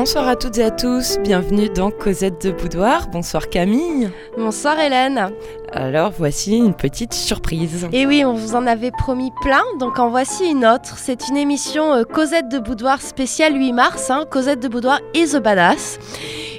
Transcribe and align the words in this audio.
Bonsoir 0.00 0.28
à 0.28 0.34
toutes 0.34 0.56
et 0.56 0.64
à 0.64 0.70
tous, 0.70 1.18
bienvenue 1.18 1.68
dans 1.68 1.90
Cosette 1.90 2.46
de 2.46 2.52
Boudoir. 2.52 3.08
Bonsoir 3.08 3.50
Camille. 3.50 4.10
Bonsoir 4.34 4.80
Hélène. 4.80 5.28
Alors 5.72 6.10
voici 6.10 6.56
une 6.56 6.72
petite 6.72 7.12
surprise. 7.12 7.86
Et 7.92 8.06
oui, 8.06 8.24
on 8.24 8.32
vous 8.32 8.54
en 8.54 8.66
avait 8.66 8.92
promis 8.92 9.30
plein, 9.42 9.62
donc 9.78 9.98
en 9.98 10.08
voici 10.08 10.46
une 10.46 10.64
autre. 10.64 10.96
C'est 10.96 11.28
une 11.28 11.36
émission 11.36 11.92
euh, 11.92 12.04
Cosette 12.04 12.48
de 12.48 12.58
Boudoir 12.58 13.02
spéciale 13.02 13.54
8 13.54 13.74
mars, 13.74 14.08
hein, 14.08 14.24
Cosette 14.30 14.60
de 14.60 14.68
Boudoir 14.68 15.00
et 15.12 15.26
The 15.26 15.36
Badass. 15.36 15.98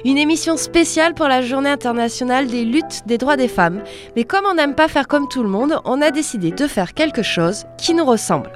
Une 0.04 0.18
émission 0.18 0.56
spéciale 0.56 1.14
pour 1.14 1.28
la 1.28 1.42
journée 1.42 1.70
internationale 1.70 2.48
des 2.48 2.64
luttes 2.64 3.02
des 3.06 3.18
droits 3.18 3.36
des 3.36 3.46
femmes. 3.46 3.82
Mais 4.16 4.24
comme 4.24 4.44
on 4.50 4.54
n'aime 4.54 4.74
pas 4.74 4.88
faire 4.88 5.06
comme 5.06 5.28
tout 5.28 5.44
le 5.44 5.48
monde, 5.48 5.78
on 5.84 6.02
a 6.02 6.10
décidé 6.10 6.50
de 6.50 6.66
faire 6.66 6.92
quelque 6.92 7.22
chose 7.22 7.66
qui 7.78 7.94
nous 7.94 8.04
ressemble. 8.04 8.50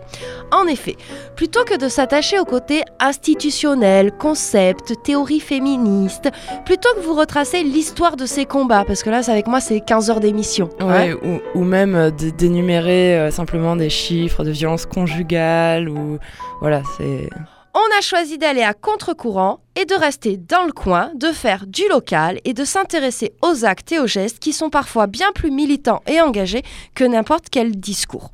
En 0.51 0.67
effet, 0.67 0.97
plutôt 1.37 1.63
que 1.65 1.79
de 1.79 1.89
s'attacher 1.89 2.41
au 2.41 2.45
côté 2.45 2.83
institutionnel, 2.99 4.11
concept, 4.11 4.95
théorie 5.05 5.39
féministe, 5.39 6.31
plutôt 6.65 6.89
que 6.97 7.01
vous 7.01 7.15
retracer 7.15 7.63
l'histoire 7.63 8.17
de 8.17 8.27
ces 8.27 8.45
combats, 8.45 8.85
parce 8.85 9.05
que 9.05 9.11
là, 9.11 9.21
avec 9.29 9.47
moi, 9.47 9.61
c'est 9.61 9.81
15 9.81 10.11
heures 10.11 10.21
d'émission. 10.21 10.69
Ouais, 10.81 11.15
ou, 11.15 11.41
ou 11.55 11.65
même 11.65 11.95
euh, 11.95 12.11
d'énumérer 12.11 13.17
euh, 13.17 13.31
simplement 13.31 13.77
des 13.77 13.91
chiffres 13.91 14.43
de 14.43 14.51
violence 14.51 14.85
conjugale, 14.87 15.89
ou 15.89 16.19
voilà, 16.61 16.83
c'est... 16.97 17.31
On 17.79 17.99
a 17.99 18.01
choisi 18.01 18.39
d'aller 18.39 18.63
à 18.63 18.73
contre-courant 18.73 19.61
et 19.79 19.85
de 19.85 19.95
rester 19.95 20.39
dans 20.39 20.65
le 20.65 20.73
coin, 20.73 21.11
de 21.15 21.31
faire 21.31 21.67
du 21.67 21.87
local 21.91 22.41
et 22.47 22.55
de 22.55 22.65
s'intéresser 22.65 23.35
aux 23.43 23.67
actes 23.67 23.93
et 23.93 23.99
aux 23.99 24.07
gestes 24.07 24.39
qui 24.39 24.55
sont 24.55 24.71
parfois 24.71 25.07
bien 25.07 25.31
plus 25.35 25.51
militants 25.51 26.01
et 26.07 26.23
engagés 26.23 26.63
que 26.95 27.05
n'importe 27.05 27.51
quel 27.51 27.77
discours. 27.79 28.31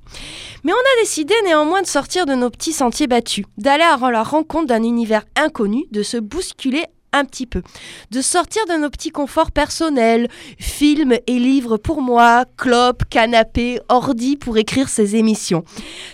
Mais 0.63 0.73
on 0.73 0.77
a 0.77 1.01
décidé 1.01 1.35
néanmoins 1.45 1.83
de 1.83 1.89
sortir 1.89 2.25
de 2.25 2.37
nos 2.37 2.51
petits 2.51 2.73
sentiers 2.73 3.09
battus, 3.09 3.45
d'aller 3.59 3.83
à 3.83 4.11
la 4.13 4.23
rencontre 4.23 4.67
d'un 4.67 4.85
univers 4.85 5.25
inconnu, 5.35 5.87
de 5.91 6.05
se 6.05 6.19
bousculer 6.19 6.85
un 7.13 7.25
petit 7.25 7.47
peu, 7.47 7.63
de 8.11 8.21
sortir 8.21 8.65
de 8.67 8.75
nos 8.75 8.91
petits 8.91 9.11
conforts 9.11 9.53
personnels, 9.53 10.29
films 10.59 11.15
et 11.27 11.39
livres 11.39 11.77
pour 11.77 12.01
moi, 12.01 12.45
clopes, 12.57 13.05
canapé, 13.09 13.81
ordi 13.89 14.37
pour 14.37 14.57
écrire 14.59 14.89
ces 14.89 15.17
émissions. 15.17 15.65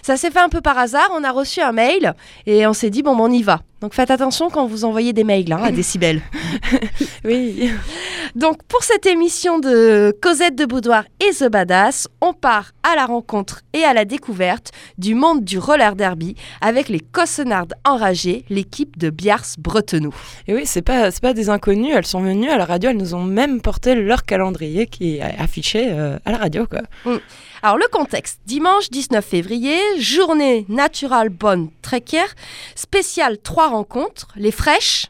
Ça 0.02 0.16
s'est 0.16 0.30
fait 0.30 0.40
un 0.40 0.48
peu 0.48 0.60
par 0.60 0.78
hasard, 0.78 1.10
on 1.14 1.24
a 1.24 1.30
reçu 1.30 1.60
un 1.60 1.72
mail 1.72 2.14
et 2.46 2.66
on 2.66 2.72
s'est 2.72 2.90
dit 2.90 3.02
bon, 3.02 3.16
ben, 3.16 3.24
on 3.24 3.32
y 3.32 3.42
va. 3.42 3.60
Donc 3.80 3.94
faites 3.94 4.10
attention 4.10 4.50
quand 4.50 4.66
vous 4.66 4.84
envoyez 4.84 5.12
des 5.12 5.24
mails 5.24 5.52
hein, 5.52 5.62
à 5.62 5.70
Décibel. 5.70 6.20
Oui, 7.24 7.70
Donc 8.34 8.62
pour 8.64 8.82
cette 8.82 9.06
émission 9.06 9.58
de 9.58 10.16
Cosette 10.22 10.56
de 10.56 10.64
Boudoir 10.64 11.04
et 11.20 11.32
The 11.32 11.48
Badass, 11.50 12.08
on 12.20 12.32
part 12.32 12.72
à 12.82 12.96
la 12.96 13.06
rencontre 13.06 13.62
et 13.72 13.82
à 13.84 13.92
la 13.92 14.04
découverte 14.04 14.70
du 14.98 15.14
monde 15.14 15.44
du 15.44 15.58
roller 15.58 15.94
derby 15.96 16.34
avec 16.60 16.88
les 16.88 17.00
Cossenardes 17.00 17.74
enragées, 17.84 18.44
l'équipe 18.48 18.98
de 18.98 19.10
Biars 19.10 19.44
Bretenoux. 19.58 20.14
et 20.46 20.54
oui, 20.54 20.62
c'est 20.64 20.82
pas, 20.82 21.10
c'est 21.10 21.22
pas 21.22 21.34
des 21.34 21.48
inconnus, 21.50 21.94
elles 21.94 22.06
sont 22.06 22.20
venues 22.20 22.50
à 22.50 22.56
la 22.56 22.64
radio, 22.64 22.90
elles 22.90 22.96
nous 22.96 23.14
ont 23.14 23.24
même 23.24 23.60
porté 23.60 23.94
leur 23.94 24.24
calendrier 24.24 24.86
qui 24.86 25.16
est 25.16 25.20
affiché 25.20 25.88
euh, 25.90 26.18
à 26.24 26.32
la 26.32 26.38
radio, 26.38 26.66
quoi. 26.66 26.82
Alors 27.62 27.76
le 27.76 27.86
contexte, 27.90 28.40
dimanche 28.46 28.88
19 28.90 29.24
février, 29.24 29.78
journée 29.98 30.64
naturelle 30.68 31.28
bonne 31.28 31.70
tréquière, 31.82 32.34
spéciale 32.76 33.38
trois 33.38 33.68
rencontres, 33.68 34.28
les 34.36 34.52
fraîches, 34.52 35.06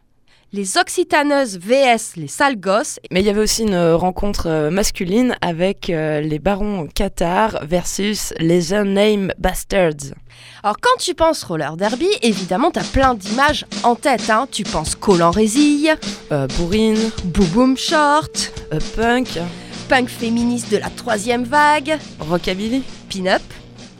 les 0.55 0.79
occitaneuses 0.79 1.59
VS 1.59 2.17
les 2.17 2.27
sales 2.27 2.59
gosses 2.59 2.99
Mais 3.11 3.21
il 3.21 3.27
y 3.27 3.29
avait 3.29 3.43
aussi 3.43 3.65
une 3.65 3.75
euh, 3.75 3.97
rencontre 3.97 4.47
euh, 4.47 4.71
masculine 4.71 5.37
avec 5.43 5.91
euh, 5.91 6.23
les 6.23 6.39
barons 6.39 6.89
Qatar 6.95 7.59
versus 7.67 8.33
les 8.39 8.73
Unnamed 8.73 9.35
Bastards. 9.39 10.15
Alors 10.63 10.77
quand 10.81 10.99
tu 10.99 11.15
penses 11.15 11.43
roller 11.45 11.77
derby, 11.77 12.09
évidemment 12.23 12.71
t'as 12.71 12.85
plein 12.85 13.15
d'images 13.15 13.67
en 13.83 13.95
tête. 13.95 14.31
Hein. 14.31 14.49
Tu 14.51 14.63
penses 14.63 14.95
col 14.95 15.23
en 15.23 15.31
résille, 15.31 15.95
Euh, 16.33 16.47
bourrine, 16.57 17.11
boom 17.25 17.77
short, 17.77 18.53
euh, 18.73 18.79
punk, 18.97 19.39
punk 19.89 20.09
féministe 20.09 20.71
de 20.71 20.77
la 20.77 20.91
troisième 20.91 21.45
vague, 21.45 21.99
rockabilly, 22.21 22.83
pin-up, 23.09 23.43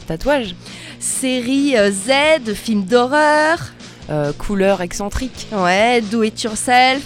tatouage, 0.07 0.55
série 1.01 1.77
euh, 1.77 1.91
Z, 1.91 2.55
film 2.55 2.85
d'horreur, 2.85 3.59
euh, 4.11 4.33
couleur 4.35 4.83
excentrique, 4.83 5.49
ouais, 5.53 6.03
do 6.03 6.23
it 6.23 6.43
yourself, 6.43 7.03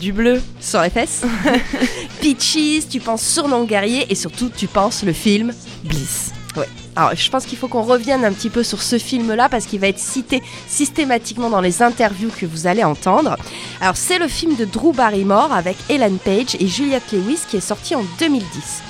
du 0.00 0.12
bleu. 0.12 0.40
sur 0.60 0.80
les 0.80 0.90
fesses, 0.90 1.22
Peaches, 2.20 2.88
tu 2.88 3.00
penses 3.00 3.22
surnom 3.22 3.64
guerrier 3.64 4.06
et 4.10 4.14
surtout 4.14 4.48
tu 4.48 4.68
penses 4.68 5.02
le 5.02 5.12
film 5.12 5.52
Bliss. 5.82 6.32
Alors, 6.98 7.14
je 7.14 7.30
pense 7.30 7.46
qu'il 7.46 7.56
faut 7.56 7.68
qu'on 7.68 7.82
revienne 7.82 8.24
un 8.24 8.32
petit 8.32 8.50
peu 8.50 8.64
sur 8.64 8.82
ce 8.82 8.98
film-là 8.98 9.48
parce 9.48 9.66
qu'il 9.66 9.78
va 9.78 9.86
être 9.86 10.00
cité 10.00 10.42
systématiquement 10.66 11.48
dans 11.48 11.60
les 11.60 11.80
interviews 11.80 12.32
que 12.36 12.44
vous 12.44 12.66
allez 12.66 12.82
entendre. 12.82 13.36
Alors, 13.80 13.96
c'est 13.96 14.18
le 14.18 14.26
film 14.26 14.56
de 14.56 14.64
Drew 14.64 14.92
Barrymore 14.92 15.52
avec 15.52 15.76
Ellen 15.88 16.18
Page 16.18 16.56
et 16.58 16.66
Juliette 16.66 17.12
Lewis 17.12 17.38
qui 17.48 17.56
est 17.56 17.60
sorti 17.60 17.94
en 17.94 18.02
2010. 18.18 18.82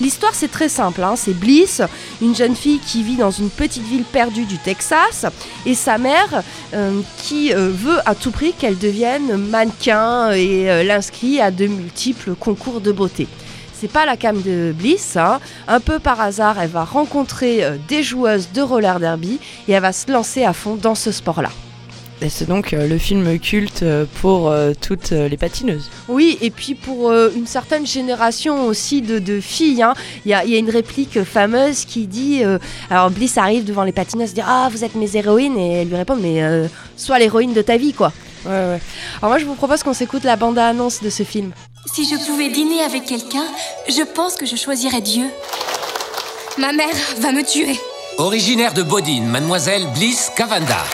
L'histoire, 0.00 0.36
c'est 0.36 0.52
très 0.52 0.68
simple. 0.68 1.02
hein. 1.02 1.14
C'est 1.16 1.34
Bliss, 1.34 1.82
une 2.22 2.36
jeune 2.36 2.54
fille 2.54 2.78
qui 2.78 3.02
vit 3.02 3.16
dans 3.16 3.32
une 3.32 3.50
petite 3.50 3.82
ville 3.82 4.04
perdue 4.04 4.44
du 4.44 4.58
Texas, 4.58 5.26
et 5.66 5.74
sa 5.74 5.98
mère 5.98 6.44
euh, 6.74 7.00
qui 7.24 7.52
euh, 7.52 7.70
veut 7.74 7.98
à 8.06 8.14
tout 8.14 8.30
prix 8.30 8.52
qu'elle 8.52 8.78
devienne 8.78 9.36
mannequin 9.36 10.30
et 10.30 10.70
euh, 10.70 10.84
l'inscrit 10.84 11.40
à 11.40 11.50
de 11.50 11.66
multiples 11.66 12.36
concours 12.36 12.80
de 12.80 12.92
beauté. 12.92 13.26
C'est 13.80 13.86
pas 13.86 14.04
la 14.04 14.16
cam 14.16 14.42
de 14.42 14.74
Bliss, 14.76 15.16
hein. 15.16 15.38
un 15.68 15.78
peu 15.78 16.00
par 16.00 16.20
hasard, 16.20 16.58
elle 16.60 16.68
va 16.68 16.82
rencontrer 16.82 17.62
euh, 17.62 17.76
des 17.86 18.02
joueuses 18.02 18.48
de 18.52 18.60
roller 18.60 18.98
derby 18.98 19.38
et 19.68 19.72
elle 19.72 19.82
va 19.82 19.92
se 19.92 20.10
lancer 20.10 20.42
à 20.42 20.52
fond 20.52 20.74
dans 20.74 20.96
ce 20.96 21.12
sport-là. 21.12 21.50
Et 22.20 22.28
c'est 22.28 22.48
donc 22.48 22.72
euh, 22.72 22.88
le 22.88 22.98
film 22.98 23.38
culte 23.38 23.84
euh, 23.84 24.04
pour 24.20 24.52
toutes 24.80 25.10
les 25.10 25.36
patineuses. 25.36 25.88
Oui, 26.08 26.38
et 26.40 26.50
puis 26.50 26.74
pour 26.74 27.12
une 27.12 27.46
certaine 27.46 27.86
génération 27.86 28.66
aussi 28.66 29.00
de, 29.00 29.20
de 29.20 29.40
filles, 29.40 29.84
hein, 29.84 29.94
il 30.24 30.32
y, 30.32 30.34
a, 30.34 30.44
il 30.44 30.50
y 30.50 30.56
a 30.56 30.58
une 30.58 30.70
réplique 30.70 31.22
fameuse 31.22 31.84
qui 31.84 32.08
dit 32.08 32.42
euh, 32.44 32.58
Alors 32.90 33.10
Bliss 33.10 33.38
arrive 33.38 33.64
devant 33.64 33.84
les 33.84 33.92
patineuses, 33.92 34.34
dit 34.34 34.42
Ah, 34.44 34.68
vous 34.72 34.82
êtes 34.82 34.96
mes 34.96 35.16
héroïnes 35.16 35.56
Et 35.56 35.82
elle 35.82 35.88
lui 35.88 35.96
répond 35.96 36.16
Mais 36.16 36.42
euh, 36.42 36.66
sois 36.96 37.20
l'héroïne 37.20 37.54
de 37.54 37.62
ta 37.62 37.76
vie, 37.76 37.92
quoi. 37.92 38.12
Ouais, 38.44 38.50
ouais. 38.50 38.80
Alors 39.20 39.30
moi, 39.30 39.38
je 39.38 39.44
vous 39.44 39.54
propose 39.54 39.82
qu'on 39.82 39.92
s'écoute 39.92 40.24
la 40.24 40.36
bande-annonce 40.36 41.02
de 41.02 41.10
ce 41.10 41.22
film. 41.22 41.52
Si 41.86 42.08
je 42.08 42.16
pouvais 42.26 42.48
dîner 42.48 42.82
avec 42.82 43.06
quelqu'un, 43.06 43.46
je 43.88 44.02
pense 44.02 44.34
que 44.34 44.46
je 44.46 44.56
choisirais 44.56 45.00
Dieu. 45.00 45.26
Ma 46.58 46.72
mère 46.72 46.94
va 47.18 47.32
me 47.32 47.42
tuer. 47.42 47.78
Originaire 48.18 48.74
de 48.74 48.82
Bodine, 48.82 49.26
mademoiselle 49.26 49.86
Bliss 49.94 50.30
Cavanda. 50.36 50.84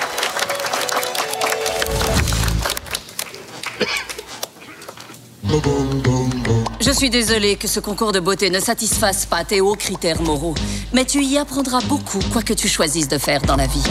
Je 6.80 6.90
suis 6.90 7.10
désolée 7.10 7.56
que 7.56 7.66
ce 7.66 7.80
concours 7.80 8.12
de 8.12 8.20
beauté 8.20 8.50
ne 8.50 8.60
satisfasse 8.60 9.26
pas 9.26 9.44
tes 9.44 9.60
hauts 9.60 9.74
critères 9.74 10.20
moraux, 10.20 10.54
mais 10.92 11.04
tu 11.04 11.22
y 11.22 11.38
apprendras 11.38 11.80
beaucoup, 11.82 12.20
quoi 12.32 12.42
que 12.42 12.52
tu 12.52 12.68
choisisses 12.68 13.08
de 13.08 13.18
faire 13.18 13.40
dans 13.42 13.56
la 13.56 13.66
vie. 13.66 13.82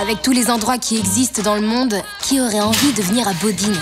Avec 0.00 0.22
tous 0.22 0.32
les 0.32 0.50
endroits 0.50 0.78
qui 0.78 0.98
existent 0.98 1.42
dans 1.42 1.54
le 1.54 1.62
monde, 1.62 1.94
qui 2.22 2.40
aurait 2.40 2.60
envie 2.60 2.92
de 2.92 3.02
venir 3.02 3.26
à 3.26 3.32
Bodine? 3.34 3.78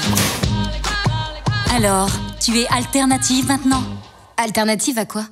Alors, 1.77 2.09
tu 2.39 2.57
es 2.57 2.69
alternative 2.69 3.49
maintenant. 3.49 3.83
Alternative 4.37 4.97
à 4.97 5.07
quoi? 5.07 5.25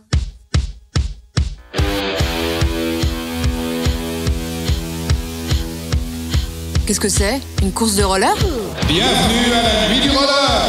Qu'est-ce 6.84 6.98
que 6.98 7.08
c'est? 7.08 7.40
Une 7.62 7.70
course 7.70 7.94
de 7.94 8.02
roller? 8.02 8.34
Bienvenue 8.88 9.52
à 9.52 9.62
la 9.62 9.88
nuit 9.94 10.00
du 10.00 10.10
roller. 10.10 10.62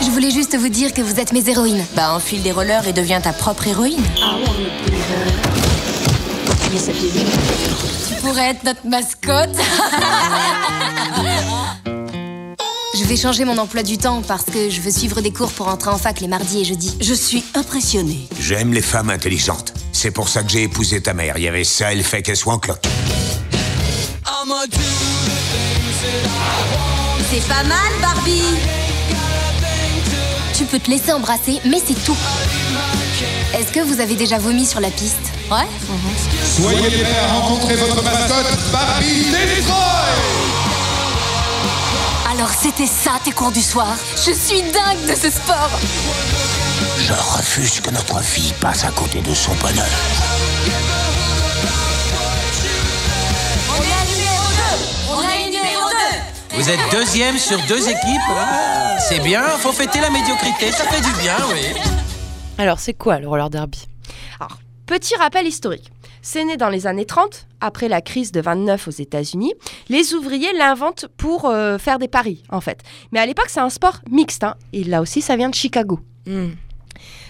Je 0.00 0.10
voulais 0.12 0.30
juste 0.30 0.56
vous 0.56 0.68
dire 0.68 0.94
que 0.94 1.02
vous 1.02 1.18
êtes 1.18 1.32
mes 1.32 1.48
héroïnes. 1.48 1.84
Bah 1.96 2.14
enfile 2.14 2.44
des 2.44 2.52
rollers 2.52 2.86
et 2.86 2.92
deviens 2.92 3.20
ta 3.20 3.32
propre 3.32 3.66
héroïne. 3.66 4.04
Tu 8.06 8.14
pourrais 8.22 8.50
être 8.50 8.62
notre 8.62 8.86
mascotte. 8.86 9.56
Je 12.94 13.04
vais 13.04 13.16
changer 13.16 13.46
mon 13.46 13.56
emploi 13.56 13.82
du 13.82 13.96
temps 13.96 14.20
parce 14.20 14.44
que 14.44 14.68
je 14.68 14.80
veux 14.82 14.90
suivre 14.90 15.22
des 15.22 15.32
cours 15.32 15.50
pour 15.52 15.68
entrer 15.68 15.90
en 15.90 15.96
fac 15.96 16.20
les 16.20 16.28
mardis 16.28 16.60
et 16.60 16.64
jeudis. 16.64 16.94
Je 17.00 17.14
suis 17.14 17.42
impressionnée. 17.54 18.28
J'aime 18.38 18.74
les 18.74 18.82
femmes 18.82 19.08
intelligentes. 19.08 19.72
C'est 19.92 20.10
pour 20.10 20.28
ça 20.28 20.42
que 20.42 20.50
j'ai 20.50 20.64
épousé 20.64 21.00
ta 21.00 21.14
mère. 21.14 21.38
Il 21.38 21.44
y 21.44 21.48
avait 21.48 21.64
ça 21.64 21.92
et 21.92 21.96
le 21.96 22.02
fait 22.02 22.20
qu'elle 22.20 22.36
soit 22.36 22.52
en 22.52 22.58
cloque. 22.58 22.84
C'est 27.30 27.48
pas 27.48 27.62
mal, 27.64 27.92
Barbie 28.02 28.42
Tu 30.54 30.64
peux 30.64 30.78
te 30.78 30.90
laisser 30.90 31.12
embrasser, 31.12 31.60
mais 31.64 31.80
c'est 31.84 32.04
tout. 32.04 32.16
Est-ce 33.54 33.72
que 33.72 33.80
vous 33.80 34.00
avez 34.00 34.16
déjà 34.16 34.36
vomi 34.36 34.66
sur 34.66 34.80
la 34.80 34.90
piste? 34.90 35.16
Ouais 35.50 35.66
Soyez 36.44 36.88
prêts 36.88 37.18
à 37.18 37.32
rencontrer 37.32 37.76
votre 37.76 38.02
mascotte, 38.02 38.58
Barbie 38.70 39.24
Destroy 39.30 40.61
alors 42.32 42.48
c'était 42.48 42.86
ça 42.86 43.20
tes 43.22 43.30
cours 43.30 43.52
du 43.52 43.60
soir 43.60 43.94
Je 44.16 44.32
suis 44.32 44.62
dingue 44.62 45.06
de 45.06 45.14
ce 45.14 45.28
sport 45.28 45.68
Je 46.98 47.12
refuse 47.12 47.80
que 47.80 47.90
notre 47.90 48.22
fille 48.22 48.54
passe 48.58 48.84
à 48.84 48.90
côté 48.90 49.20
de 49.20 49.34
son 49.34 49.52
bonheur. 49.56 49.84
On 53.68 53.82
est 53.82 54.16
numéro 54.16 54.48
2 54.48 55.12
On 55.12 55.18
a 55.18 55.44
une 55.44 55.50
numéro 55.50 55.90
2 56.50 56.56
Vous 56.56 56.70
êtes 56.70 56.80
deuxième 56.90 57.36
sur 57.36 57.60
deux 57.66 57.86
équipes 57.86 58.30
ah, 58.30 58.96
C'est 58.98 59.20
bien, 59.20 59.42
faut 59.58 59.72
fêter 59.72 60.00
la 60.00 60.08
médiocrité, 60.08 60.72
ça 60.72 60.84
fait 60.84 61.02
du 61.02 61.12
bien, 61.20 61.36
oui. 61.52 61.78
Alors 62.56 62.80
c'est 62.80 62.94
quoi 62.94 63.18
le 63.18 63.28
roller 63.28 63.50
derby? 63.50 63.86
Alors, 64.40 64.56
petit 64.86 65.16
rappel 65.16 65.46
historique. 65.46 65.92
C'est 66.24 66.44
né 66.44 66.56
dans 66.56 66.68
les 66.68 66.86
années 66.86 67.04
30, 67.04 67.48
après 67.60 67.88
la 67.88 68.00
crise 68.00 68.30
de 68.30 68.40
29 68.40 68.86
aux 68.86 68.92
États-Unis. 68.92 69.52
Les 69.88 70.14
ouvriers 70.14 70.52
l'inventent 70.56 71.06
pour 71.16 71.46
euh, 71.46 71.78
faire 71.78 71.98
des 71.98 72.06
paris, 72.06 72.44
en 72.48 72.60
fait. 72.60 72.80
Mais 73.10 73.18
à 73.18 73.26
l'époque, 73.26 73.48
c'est 73.48 73.60
un 73.60 73.70
sport 73.70 73.98
mixte. 74.08 74.44
hein. 74.44 74.54
Et 74.72 74.84
là 74.84 75.02
aussi, 75.02 75.20
ça 75.20 75.34
vient 75.36 75.50
de 75.50 75.54
Chicago. 75.54 75.98
Hmm. 76.26 76.50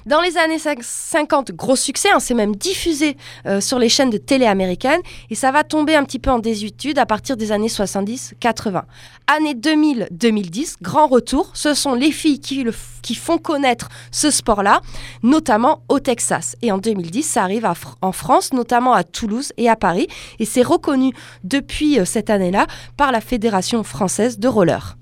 Dans 0.07 0.21
les 0.21 0.37
années 0.37 0.59
50, 0.59 1.53
gros 1.53 1.77
succès, 1.77 2.11
hein, 2.11 2.21
c'est 2.21 2.35
même 2.35 2.57
diffusé 2.57 3.17
euh, 3.47 3.61
sur 3.61 3.79
les 3.79 3.89
chaînes 3.89 4.11
de 4.11 4.19
télé 4.19 4.47
américaines 4.47 5.01
et 5.31 5.35
ça 5.35 5.51
va 5.53 5.65
tomber 5.65 5.95
un 5.95 6.05
petit 6.05 6.19
peu 6.19 6.31
en 6.31 6.39
désuétude 6.39 6.99
à 6.99 7.07
partir 7.07 7.37
des 7.37 7.53
années 7.53 7.69
70-80. 7.69 8.83
Année 9.27 9.55
2000-2010, 9.55 10.77
grand 10.83 11.07
retour, 11.07 11.51
ce 11.55 11.75
sont 11.75 11.95
les 11.95 12.11
filles 12.11 12.41
qui, 12.41 12.63
le 12.63 12.75
qui 13.03 13.15
font 13.15 13.39
connaître 13.39 13.89
ce 14.13 14.31
sport-là, 14.31 14.81
notamment 15.23 15.83
au 15.89 15.99
Texas. 15.99 16.57
Et 16.63 16.71
en 16.71 16.79
2010, 16.79 17.23
ça 17.23 17.43
arrive 17.43 17.69
en 18.01 18.13
France, 18.13 18.53
notamment 18.53 18.93
à 18.93 19.03
Toulouse 19.03 19.53
et 19.57 19.69
à 19.69 19.75
Paris 19.77 20.07
et 20.39 20.45
c'est 20.45 20.63
reconnu 20.63 21.13
depuis 21.45 21.99
euh, 21.99 22.05
cette 22.05 22.31
année-là 22.31 22.67
par 22.97 23.13
la 23.13 23.21
Fédération 23.21 23.83
française 23.83 24.39
de 24.39 24.49
roller. 24.49 24.97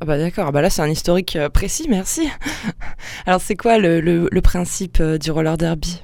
Ah 0.00 0.04
bah 0.04 0.18
d'accord, 0.18 0.46
Ah 0.48 0.52
bah 0.52 0.60
là 0.62 0.68
c'est 0.70 0.82
un 0.82 0.88
historique 0.90 1.36
euh, 1.36 1.48
précis, 1.48 1.86
merci. 1.88 2.28
Alors 3.26 3.40
c'est 3.40 3.56
quoi 3.56 3.78
le, 3.78 4.00
le- 4.00 4.28
le 4.30 4.40
principe 4.42 4.98
euh, 5.00 5.18
du 5.18 5.30
roller 5.30 5.56
derby? 5.56 6.00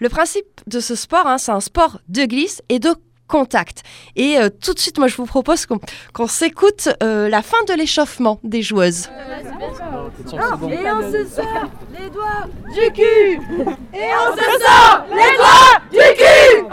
Le 0.00 0.08
principe 0.08 0.46
de 0.68 0.78
ce 0.78 0.94
sport, 0.94 1.26
hein, 1.26 1.38
c'est 1.38 1.50
un 1.50 1.58
sport 1.58 1.98
de 2.08 2.22
glisse 2.24 2.62
et 2.68 2.78
de 2.78 2.90
contact. 3.26 3.82
Et 4.14 4.38
euh, 4.38 4.48
tout 4.48 4.72
de 4.72 4.78
suite, 4.78 4.96
moi, 4.96 5.08
je 5.08 5.16
vous 5.16 5.24
propose 5.26 5.66
qu'on 5.66 5.80
qu'on 6.12 6.28
s'écoute 6.28 6.88
euh, 7.02 7.28
la 7.28 7.42
fin 7.42 7.56
de 7.66 7.74
l'échauffement 7.74 8.38
des 8.44 8.62
joueuses. 8.62 9.08
Et 9.10 10.30
on 10.88 11.02
se 11.10 11.24
sort 11.28 11.68
les 11.98 12.08
doigts 12.10 12.46
du 12.72 12.92
cul 12.92 13.40
Et 13.92 14.08
on 14.22 14.36
se 14.36 14.44
sort 14.64 15.04
les 15.10 15.36
doigts 15.36 15.80
du 15.90 15.98
cul 16.16 16.64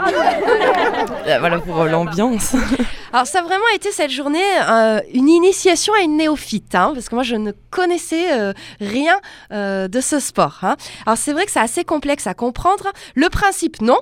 Euh, 1.26 1.38
Voilà 1.40 1.58
pour 1.58 1.84
l'ambiance. 1.84 2.54
Alors 3.12 3.26
ça 3.26 3.40
a 3.40 3.42
vraiment 3.42 3.68
été 3.74 3.92
cette 3.92 4.10
journée 4.10 4.42
euh, 4.68 5.00
une 5.14 5.28
initiation 5.28 5.94
à 5.94 6.00
une 6.00 6.16
néophyte, 6.16 6.74
hein, 6.74 6.92
parce 6.94 7.08
que 7.08 7.14
moi 7.14 7.24
je 7.24 7.36
ne 7.36 7.52
connaissais 7.70 8.32
euh, 8.32 8.52
rien 8.80 9.20
euh, 9.52 9.88
de 9.88 10.00
ce 10.00 10.18
sport. 10.20 10.58
hein. 10.62 10.76
Alors 11.06 11.16
c'est 11.18 11.32
vrai 11.32 11.46
que 11.46 11.52
c'est 11.52 11.60
assez 11.60 11.84
complexe 11.84 12.26
à 12.26 12.34
comprendre. 12.34 12.92
Le 13.14 13.28
principe, 13.28 13.80
non. 13.80 13.98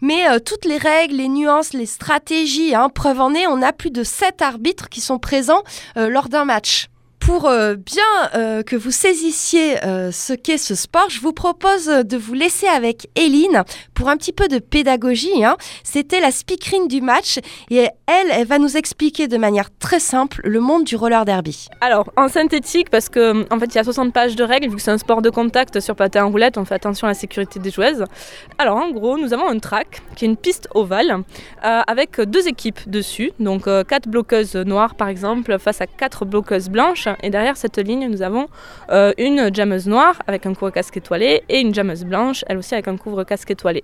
Mais 0.00 0.28
euh, 0.28 0.38
toutes 0.38 0.64
les 0.64 0.76
règles, 0.76 1.14
les 1.16 1.28
nuances, 1.28 1.72
les 1.72 1.86
stratégies, 1.86 2.74
hein, 2.74 2.88
preuve 2.88 3.20
en 3.20 3.32
est, 3.32 3.46
on 3.46 3.62
a 3.62 3.72
plus 3.72 3.90
de 3.90 4.02
7 4.02 4.42
arbitres 4.42 4.88
qui 4.88 5.00
sont 5.00 5.18
présents 5.18 5.62
euh, 5.96 6.08
lors 6.08 6.28
d'un 6.28 6.44
match. 6.44 6.88
Pour 7.26 7.46
euh, 7.46 7.76
bien 7.76 8.02
euh, 8.34 8.64
que 8.64 8.74
vous 8.74 8.90
saisissiez 8.90 9.84
euh, 9.84 10.10
ce 10.10 10.32
qu'est 10.32 10.58
ce 10.58 10.74
sport, 10.74 11.08
je 11.08 11.20
vous 11.20 11.32
propose 11.32 11.86
de 11.86 12.16
vous 12.16 12.34
laisser 12.34 12.66
avec 12.66 13.08
Eline 13.14 13.62
pour 13.94 14.08
un 14.08 14.16
petit 14.16 14.32
peu 14.32 14.48
de 14.48 14.58
pédagogie. 14.58 15.44
hein. 15.44 15.56
C'était 15.84 16.18
la 16.18 16.32
speakerine 16.32 16.88
du 16.88 17.00
match 17.00 17.38
et 17.70 17.86
elle, 18.06 18.26
elle 18.32 18.46
va 18.46 18.58
nous 18.58 18.76
expliquer 18.76 19.28
de 19.28 19.36
manière 19.36 19.68
très 19.78 20.00
simple 20.00 20.40
le 20.42 20.58
monde 20.58 20.82
du 20.82 20.96
roller 20.96 21.24
derby. 21.24 21.68
Alors, 21.80 22.10
en 22.16 22.26
synthétique, 22.26 22.90
parce 22.90 23.08
que 23.08 23.46
en 23.54 23.58
fait, 23.60 23.66
il 23.66 23.76
y 23.76 23.78
a 23.78 23.84
60 23.84 24.12
pages 24.12 24.34
de 24.34 24.42
règles, 24.42 24.68
vu 24.68 24.76
que 24.76 24.82
c'est 24.82 24.90
un 24.90 24.98
sport 24.98 25.22
de 25.22 25.30
contact 25.30 25.78
sur 25.78 25.94
patin 25.94 26.24
roulette, 26.24 26.58
on 26.58 26.64
fait 26.64 26.74
attention 26.74 27.06
à 27.06 27.10
la 27.10 27.14
sécurité 27.14 27.60
des 27.60 27.70
joueuses. 27.70 28.04
Alors, 28.58 28.78
en 28.78 28.90
gros, 28.90 29.16
nous 29.16 29.32
avons 29.32 29.48
un 29.48 29.60
track 29.60 30.02
qui 30.16 30.24
est 30.24 30.28
une 30.28 30.36
piste 30.36 30.68
ovale 30.74 31.22
avec 31.62 32.20
deux 32.20 32.48
équipes 32.48 32.80
dessus, 32.90 33.30
donc 33.38 33.66
quatre 33.86 34.08
bloqueuses 34.08 34.56
noires 34.56 34.96
par 34.96 35.06
exemple 35.06 35.56
face 35.60 35.80
à 35.80 35.86
quatre 35.86 36.24
bloqueuses 36.24 36.68
blanches. 36.68 37.06
Et 37.22 37.30
derrière 37.30 37.56
cette 37.56 37.78
ligne, 37.78 38.08
nous 38.08 38.22
avons 38.22 38.46
euh, 38.90 39.12
une 39.18 39.54
jammeuse 39.54 39.86
noire 39.86 40.22
avec 40.26 40.46
un 40.46 40.54
couvre-casque 40.54 40.96
étoilé 40.96 41.42
et 41.48 41.60
une 41.60 41.74
jammeuse 41.74 42.04
blanche, 42.04 42.44
elle 42.48 42.58
aussi 42.58 42.74
avec 42.74 42.88
un 42.88 42.96
couvre-casque 42.96 43.50
étoilé. 43.50 43.82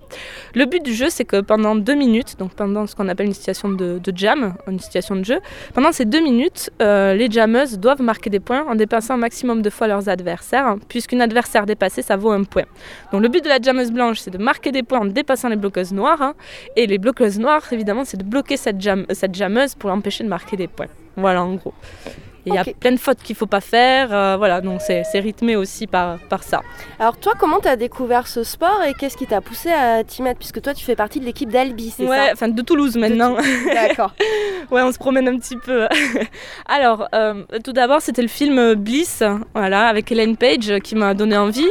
Le 0.55 0.65
but 0.65 0.85
du 0.85 0.95
jeu, 0.95 1.07
c'est 1.09 1.25
que 1.25 1.41
pendant 1.41 1.75
deux 1.75 1.95
minutes, 1.95 2.39
donc 2.39 2.53
pendant 2.55 2.87
ce 2.87 2.95
qu'on 2.95 3.09
appelle 3.09 3.27
une 3.27 3.35
situation 3.35 3.69
de, 3.69 4.01
jam, 4.15 4.55
une 4.67 4.81
situation 4.81 5.17
de 5.17 5.25
jeu, 5.25 5.41
pendant 5.75 5.93
ces 5.93 6.05
deux 6.05 6.21
minutes, 6.21 6.71
euh, 6.83 7.15
les 7.15 7.31
jammeuses 7.31 7.79
doivent 7.79 8.03
marquer 8.03 8.31
des 8.31 8.41
points 8.41 8.65
en 8.67 8.75
dépassant 8.75 9.15
un 9.15 9.19
maximum 9.19 9.63
de 9.63 9.71
fois 9.71 9.87
leurs 9.87 10.09
adversaires, 10.09 10.67
hein, 10.67 10.79
puisqu'une 10.89 11.21
adversaire 11.21 11.67
dépassée, 11.67 12.03
ça 12.03 12.17
vaut 12.17 12.33
un 12.33 12.45
point. 12.45 12.65
Donc 13.13 13.23
le 13.23 13.29
but 13.29 13.43
de 13.43 13.49
la 13.49 13.59
jammeuse 13.61 13.91
blanche, 13.91 14.19
c'est 14.21 14.31
de 14.31 14.39
marquer 14.39 14.73
des 14.73 14.83
points 14.83 15.01
en 15.01 15.07
dépassant 15.07 15.49
les 15.49 15.57
bloqueuses 15.57 15.93
noires, 15.93 16.23
hein, 16.23 16.35
et 16.77 16.87
les 16.87 16.99
bloqueuses 16.99 17.39
noires, 17.39 17.63
évidemment, 17.73 18.05
c'est 18.05 18.17
de 18.17 18.25
bloquer 18.25 18.57
cette, 18.57 18.81
jam 18.81 19.07
cette 19.11 19.33
pour 19.79 19.91
l'empêcher 19.91 20.25
de 20.25 20.29
marquer 20.29 20.57
des 20.57 20.69
points. 20.69 20.87
Voilà, 21.17 21.43
en 21.43 21.55
gros. 21.55 21.75
Il 22.46 22.55
y 22.55 22.58
a 22.58 22.64
plein 22.64 22.93
de 22.93 22.96
fautes 22.99 23.19
qu'il 23.23 23.37
faut 23.37 23.46
pas 23.46 23.61
faire, 23.61 24.08
euh, 24.12 24.37
voilà, 24.38 24.61
donc 24.61 24.81
c'est 24.81 25.02
rythmé 25.19 25.56
aussi 25.56 25.87
par, 25.87 26.19
par 26.31 26.43
ça. 26.43 26.61
Alors 26.99 27.17
toi, 27.19 27.32
comment 27.38 27.61
tu 27.61 27.69
as 27.69 27.76
découvert 27.76 28.26
ce 28.26 28.43
sport 28.44 28.82
et 28.87 28.94
qu'est-ce 28.94 29.17
qui 29.17 29.26
t'a 29.26 29.40
poussé 29.40 29.70
à 29.70 30.02
t'y 30.05 30.23
mettre? 30.23 30.38
Puisque 30.38 30.62
toi, 30.62 30.73
tu 30.73 30.85
fais 30.85 30.96
partie 30.96 31.20
de 31.20 31.25
l'équipe 31.25 31.50
d'Albi, 31.50 31.93
c'est 31.94 32.06
Ouais, 32.06 32.31
enfin 32.32 32.49
de 32.49 32.62
Toulouse 32.62 32.96
maintenant. 32.96 33.37
ça 33.37 33.75
D'accord. 33.75 34.14
Ouais, 34.70 34.82
on 34.82 34.93
se 34.93 34.99
promène 34.99 35.29
un 35.29 35.38
petit 35.38 35.56
peu. 35.56 35.87
Alors, 36.67 37.08
euh, 37.14 37.44
tout 37.64 37.73
d'abord, 37.73 38.00
c'était 38.00 38.23
le 38.23 38.29
film 38.29 38.75
Bliss, 38.75 39.23
voilà, 39.55 39.87
avec 39.88 40.11
Ellen 40.12 40.37
Page 40.37 40.79
qui 40.82 40.94
m'a 40.94 41.14
donné 41.14 41.37
envie. 41.37 41.69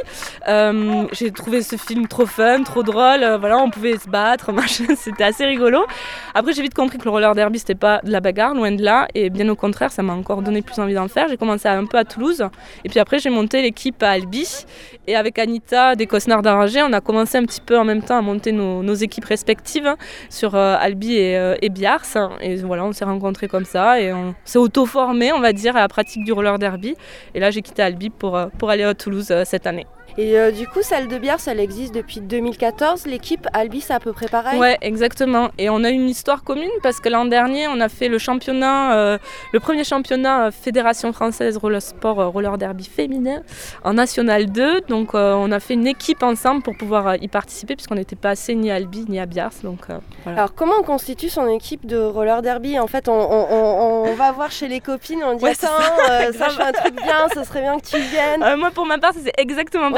Euh, 0.48 1.06
J'ai 1.12 1.32
trouvé 1.32 1.62
ce 1.62 1.76
film 1.76 2.08
trop 2.08 2.26
fun, 2.26 2.64
trop 2.64 2.84
drôle. 2.84 3.24
euh, 3.24 3.38
Voilà, 3.38 3.58
on 3.58 3.70
pouvait 3.70 3.98
se 3.98 4.10
battre, 4.10 4.52
machin, 4.54 4.86
c'était 4.96 5.24
assez 5.24 5.46
rigolo. 5.46 5.86
Après, 6.34 6.54
j'ai 6.54 6.62
vite 6.62 6.74
compris 6.74 6.98
que 6.98 7.06
le 7.06 7.12
roller 7.12 7.34
derby, 7.36 7.60
c'était 7.60 7.76
pas 7.76 8.00
de 8.04 8.12
la 8.12 8.20
bagarre, 8.20 8.54
loin 8.54 8.72
de 8.72 8.84
là. 8.84 9.08
Et 9.16 9.30
bien 9.30 9.48
au 9.50 9.56
contraire, 9.56 9.92
ça 9.92 10.04
m'a 10.04 10.14
encore 10.14 10.42
donné 10.42 10.57
plus 10.62 10.80
envie 10.80 10.94
d'en 10.94 11.08
faire. 11.08 11.28
J'ai 11.30 11.38
commencé 11.38 11.68
un 11.68 11.86
peu 11.86 11.98
à 11.98 12.04
Toulouse. 12.04 12.44
Et 12.84 12.90
puis 12.90 13.00
après, 13.00 13.20
j'ai 13.20 13.30
monté 13.30 13.62
l'équipe 13.62 14.02
à 14.04 14.12
Albi. 14.12 14.66
Et 15.08 15.16
avec 15.16 15.40
Anita 15.40 15.96
des 15.96 16.06
Cosnards 16.06 16.42
d'Arranger, 16.42 16.84
on 16.84 16.94
a 16.94 17.02
commencé 17.02 17.38
un 17.38 17.44
petit 17.44 17.62
peu 17.62 17.78
en 17.78 17.86
même 17.86 18.02
temps 18.02 18.18
à 18.18 18.22
monter 18.22 18.52
nos, 18.52 18.84
nos 18.84 18.94
équipes 18.94 19.26
respectives 19.26 19.96
sur 20.30 20.56
euh, 20.56 20.76
Albi 20.80 21.16
et, 21.16 21.38
euh, 21.38 21.56
et 21.62 21.70
Biars. 21.70 22.02
Et 22.42 22.58
voilà, 22.58 22.84
on 22.86 22.92
s'est 22.92 23.06
rencontrés 23.06 23.48
comme 23.48 23.66
ça 23.66 24.02
et 24.02 24.12
on 24.14 24.36
s'est 24.44 24.60
auto-formé, 24.60 25.32
on 25.32 25.40
va 25.40 25.54
dire, 25.54 25.76
à 25.76 25.80
la 25.80 25.88
pratique 25.88 26.24
du 26.24 26.32
roller 26.32 26.60
derby. 26.60 26.96
Et 27.34 27.40
là, 27.40 27.52
j'ai 27.52 27.62
quitté 27.62 27.82
Albi 27.82 28.10
pour, 28.10 28.36
euh, 28.36 28.48
pour 28.58 28.70
aller 28.70 28.84
à 28.84 28.94
Toulouse 28.94 29.28
euh, 29.32 29.44
cette 29.46 29.68
année. 29.68 29.86
Et 30.18 30.38
euh, 30.40 30.52
du 30.52 30.68
coup, 30.68 30.82
celle 30.82 31.08
de 31.08 31.18
Biars, 31.18 31.40
elle 31.48 31.60
existe 31.60 31.94
depuis 31.94 32.22
2014. 32.22 33.06
L'équipe 33.06 33.48
Albi, 33.54 33.82
c'est 33.82 33.94
à 33.94 34.00
peu 34.00 34.14
près 34.14 34.28
pareil 34.28 34.60
Ouais, 34.60 34.78
exactement. 34.82 35.50
Et 35.60 35.70
on 35.70 35.84
a 35.84 35.90
une 35.90 36.10
histoire 36.10 36.44
commune 36.44 36.70
parce 36.82 37.00
que 37.00 37.10
l'an 37.10 37.26
dernier, 37.26 37.68
on 37.68 37.80
a 37.80 37.90
fait 37.90 38.08
le 38.08 38.18
championnat, 38.18 38.96
euh, 38.98 39.18
le 39.54 39.60
premier 39.60 39.84
championnat 39.84 40.48
euh, 40.48 40.52
Fédération 40.52 41.14
française 41.14 41.58
roller 41.58 41.82
sport 41.82 42.32
roller 42.32 42.58
derby 42.58 42.86
féminin 42.86 43.42
en 43.84 43.94
National 43.94 44.48
2. 44.52 44.82
Donc, 44.88 45.14
euh, 45.14 45.34
on 45.36 45.52
a 45.52 45.60
fait 45.60 45.76
une 45.76 45.86
équipe 45.88 46.24
ensemble 46.24 46.64
pour 46.64 46.76
pouvoir 46.78 47.16
y 47.22 47.28
participer 47.28 47.76
puisqu'on 47.76 47.96
n'était 47.96 48.16
pas 48.16 48.30
assez 48.32 48.56
ni 48.56 48.72
à 48.72 48.76
Albi 48.76 49.06
ni 49.08 49.20
à 49.20 49.26
Biars. 49.28 49.52
Donc, 49.64 49.82
voilà. 50.24 50.38
Alors 50.40 50.56
comment 50.56 50.74
on 50.80 50.84
constitue 50.84 51.30
son 51.30 51.48
équipe 51.48 51.86
de 51.86 51.98
roller 51.98 52.42
derby? 52.42 52.80
En 52.80 52.88
fait, 52.88 53.08
on, 53.08 53.14
on- 53.14 53.48
on- 53.52 54.04
on 54.10 54.14
va 54.16 54.32
voir 54.32 54.52
chez 54.52 54.68
les 54.68 54.80
copines, 54.80 55.22
on 55.24 55.36
dit 55.36 55.44
Ouais, 55.44 55.54
c'est 55.54 55.66
attends, 55.68 55.76
ça, 56.08 56.12
euh, 56.12 56.32
ça 56.38 56.50
je 56.50 56.56
fais 56.56 56.64
un 56.64 56.72
truc 56.72 56.96
bien, 56.96 57.28
ce 57.34 57.44
serait 57.44 57.62
bien 57.62 57.78
que 57.80 57.86
tu 57.86 57.98
viennes. 58.00 58.58
Moi, 58.58 58.72
pour 58.72 58.86
ma 58.86 58.98
part, 58.98 59.14
ça 59.14 59.20
s'est 59.20 59.32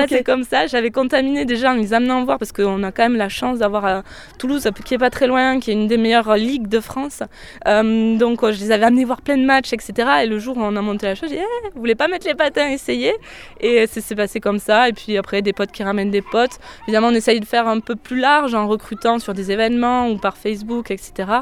Ok. 0.03 0.24
comme 0.24 0.44
ça. 0.44 0.68
J'avais 0.68 0.91
contaminé 0.91 1.46
déjà 1.46 1.72
en 1.72 1.75
les 1.75 1.94
amenant 1.94 2.24
voir 2.24 2.38
parce 2.38 2.51
qu'on 2.51 2.84
a 2.84 2.91
quand 2.91 3.03
même 3.03 3.15
la 3.15 3.29
chance 3.29 3.60
d'avoir 3.60 3.86
à 3.86 4.03
Toulouse, 4.38 4.68
qui 4.86 4.94
est 4.94 4.98
pas 4.98 5.10
très 5.10 5.27
loin, 5.27 5.60
qui 5.60 5.72
est 5.72 5.74
une 5.74 5.88
des 5.88 5.98
meilleures 5.98 6.36
ligues 6.36 6.68
de 6.68 6.79
France. 6.79 7.24
Euh, 7.68 8.18
donc, 8.18 8.44
euh, 8.44 8.51
je 8.51 8.60
les 8.60 8.72
avais 8.72 8.86
amenés 8.86 9.06
voir 9.06 9.22
plein 9.22 9.38
de 9.38 9.46
matchs, 9.46 9.74
etc. 9.74 9.94
Et 10.24 10.25
le 10.27 10.39
jour 10.39 10.58
où 10.58 10.62
on 10.62 10.75
a 10.75 10.82
monté 10.82 11.06
la 11.06 11.15
chose, 11.15 11.29
j'ai 11.29 11.38
dit, 11.38 11.41
Eh, 11.41 11.70
vous 11.74 11.79
voulez 11.79 11.96
pas 11.96 12.08
mettre 12.08 12.27
les 12.27 12.36
patins, 12.36 12.70
essayer 12.70 13.13
Et 13.60 13.88
ça 13.88 14.01
s'est 14.01 14.15
passé 14.15 14.39
comme 14.39 14.60
ça. 14.60 14.89
Et 14.89 14.94
puis 14.94 15.18
après, 15.18 15.41
des 15.41 15.53
potes 15.53 15.72
qui 15.72 15.84
ramènent 15.84 16.12
des 16.12 16.22
potes. 16.22 16.60
Évidemment, 16.88 17.08
on 17.08 17.15
essaye 17.15 17.39
de 17.39 17.46
faire 17.46 17.68
un 17.68 17.79
peu 17.79 17.96
plus 17.96 18.20
large 18.20 18.53
en 18.53 18.68
recrutant 18.68 19.20
sur 19.20 19.34
des 19.34 19.51
événements 19.51 20.10
ou 20.10 20.18
par 20.18 20.38
Facebook, 20.38 20.91
etc. 20.91 21.39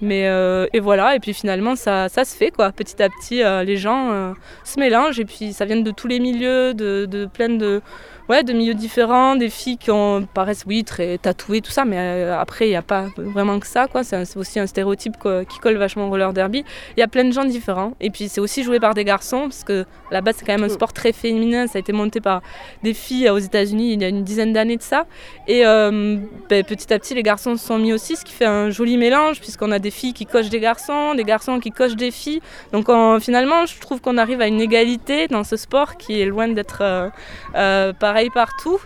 Mais 0.00 0.28
euh, 0.28 0.66
et 0.72 0.80
voilà, 0.80 1.16
et 1.16 1.20
puis 1.20 1.34
finalement 1.34 1.74
ça, 1.74 2.08
ça 2.08 2.24
se 2.24 2.36
fait 2.36 2.50
quoi. 2.50 2.70
Petit 2.70 3.02
à 3.02 3.08
petit, 3.08 3.42
euh, 3.42 3.64
les 3.64 3.76
gens 3.76 4.10
euh, 4.12 4.32
se 4.64 4.78
mélangent 4.78 5.18
et 5.18 5.24
puis 5.24 5.52
ça 5.52 5.64
vient 5.64 5.80
de 5.80 5.90
tous 5.90 6.06
les 6.06 6.20
milieux, 6.20 6.72
de, 6.74 7.06
de 7.06 7.26
plein 7.26 7.48
de, 7.48 7.82
ouais, 8.28 8.42
de 8.42 8.52
milieux 8.52 8.74
différents, 8.74 9.36
des 9.36 9.50
filles 9.50 9.78
qui 9.78 9.90
ont, 9.90 10.26
paraissent 10.34 10.64
oui 10.66 10.84
très 10.84 11.18
tatouées 11.18 11.60
tout 11.60 11.70
ça, 11.70 11.84
mais 11.84 11.96
euh, 11.98 12.38
après 12.38 12.66
il 12.66 12.70
n'y 12.70 12.76
a 12.76 12.82
pas 12.82 13.06
vraiment 13.16 13.58
que 13.58 13.66
ça 13.66 13.86
quoi. 13.86 14.04
C'est 14.04 14.36
aussi 14.36 14.60
un 14.60 14.66
stéréotype 14.66 15.16
quoi, 15.18 15.44
qui 15.44 15.58
colle 15.58 15.76
vachement 15.76 16.06
au 16.06 16.10
roller 16.10 16.32
derby. 16.32 16.64
Il 16.96 17.00
y 17.00 17.02
a 17.02 17.08
plein 17.08 17.24
de 17.24 17.32
gens 17.32 17.44
différents 17.44 17.92
et 18.00 18.10
puis 18.10 18.28
c'est 18.28 18.40
aussi 18.40 18.62
joué 18.62 18.80
par 18.80 18.94
des 18.94 19.04
garçons 19.04 19.42
parce 19.42 19.64
que 19.64 19.84
là 20.10 20.20
bas 20.20 20.32
c'est 20.34 20.44
quand 20.44 20.52
même 20.54 20.64
un 20.64 20.68
sport 20.68 20.92
très 20.92 21.12
féminin. 21.12 21.66
Ça 21.66 21.78
a 21.78 21.80
été 21.80 21.92
monté 21.92 22.20
par 22.20 22.42
des 22.82 22.94
filles 22.94 23.28
aux 23.30 23.38
États-Unis 23.38 23.94
il 23.94 24.02
y 24.02 24.04
a 24.04 24.08
une 24.08 24.24
dizaine 24.24 24.52
d'années 24.52 24.76
de 24.76 24.82
ça 24.82 25.06
et 25.46 25.64
euh, 25.66 26.16
ben, 26.48 26.64
petit 26.64 26.92
à 26.92 26.98
petit 26.98 27.14
les 27.14 27.22
garçons 27.22 27.56
se 27.56 27.66
sont 27.66 27.78
mis 27.78 27.92
aussi, 27.92 28.16
ce 28.16 28.24
qui 28.24 28.32
fait 28.32 28.44
un 28.46 28.70
joli 28.70 28.96
mélange 28.96 29.40
puisqu'on 29.40 29.72
a 29.72 29.78
des 29.78 29.90
filles 29.90 30.12
qui 30.12 30.26
coachent 30.26 30.50
des 30.50 30.60
garçons, 30.60 31.14
des 31.14 31.24
garçons 31.24 31.60
qui 31.60 31.70
coachent 31.70 31.96
des 31.96 32.10
filles. 32.10 32.40
Donc 32.72 32.88
en- 32.88 33.18
finalement, 33.20 33.66
je 33.66 33.78
trouve 33.80 34.00
qu'on 34.00 34.18
arrive 34.18 34.40
à 34.40 34.46
une 34.46 34.60
égalité 34.60 35.28
dans 35.28 35.44
ce 35.44 35.56
sport 35.56 35.96
qui 35.96 36.20
est 36.20 36.26
loin 36.26 36.48
d'être 36.48 36.78
euh, 36.82 37.08
euh, 37.54 37.92
partout. 38.26 38.78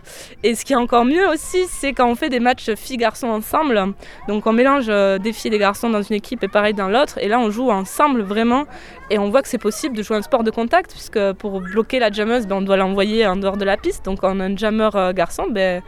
Et 0.42 0.54
ce 0.54 0.64
qui 0.64 0.72
est 0.72 0.76
encore 0.76 1.04
mieux 1.04 1.28
aussi, 1.28 1.66
c'est 1.68 1.92
quand 1.92 2.08
on 2.08 2.14
fait 2.14 2.28
des 2.28 2.40
matchs 2.40 2.74
filles-garçons 2.74 3.28
ensemble. 3.28 3.94
Donc 4.28 4.46
on 4.46 4.52
mélange 4.52 4.86
euh, 4.88 5.18
des 5.18 5.32
filles 5.32 5.48
et 5.48 5.50
des 5.50 5.58
garçons 5.58 5.90
dans 5.90 6.02
une 6.02 6.16
équipe 6.16 6.42
et 6.44 6.48
pareil 6.48 6.74
dans 6.74 6.88
l'autre. 6.88 7.18
Et 7.18 7.28
là, 7.28 7.38
on 7.38 7.50
joue 7.50 7.70
ensemble 7.70 8.22
vraiment. 8.22 8.64
Et 9.10 9.18
on 9.18 9.30
voit 9.30 9.42
que 9.42 9.48
c'est 9.48 9.58
possible 9.58 9.96
de 9.96 10.02
jouer 10.02 10.16
un 10.16 10.22
sport 10.22 10.44
de 10.44 10.50
contact, 10.50 10.92
puisque 10.92 11.32
pour 11.34 11.60
bloquer 11.60 11.98
la 11.98 12.10
jammeuse, 12.10 12.46
ben, 12.46 12.56
on 12.56 12.62
doit 12.62 12.76
l'envoyer 12.76 13.26
en 13.26 13.36
dehors 13.36 13.56
de 13.56 13.64
la 13.64 13.76
piste. 13.76 14.04
Donc 14.04 14.20
on 14.22 14.40
a 14.40 14.44
un 14.44 14.56
jammer 14.56 14.90
euh, 14.94 15.12
garçon, 15.12 15.46
ben, 15.50 15.82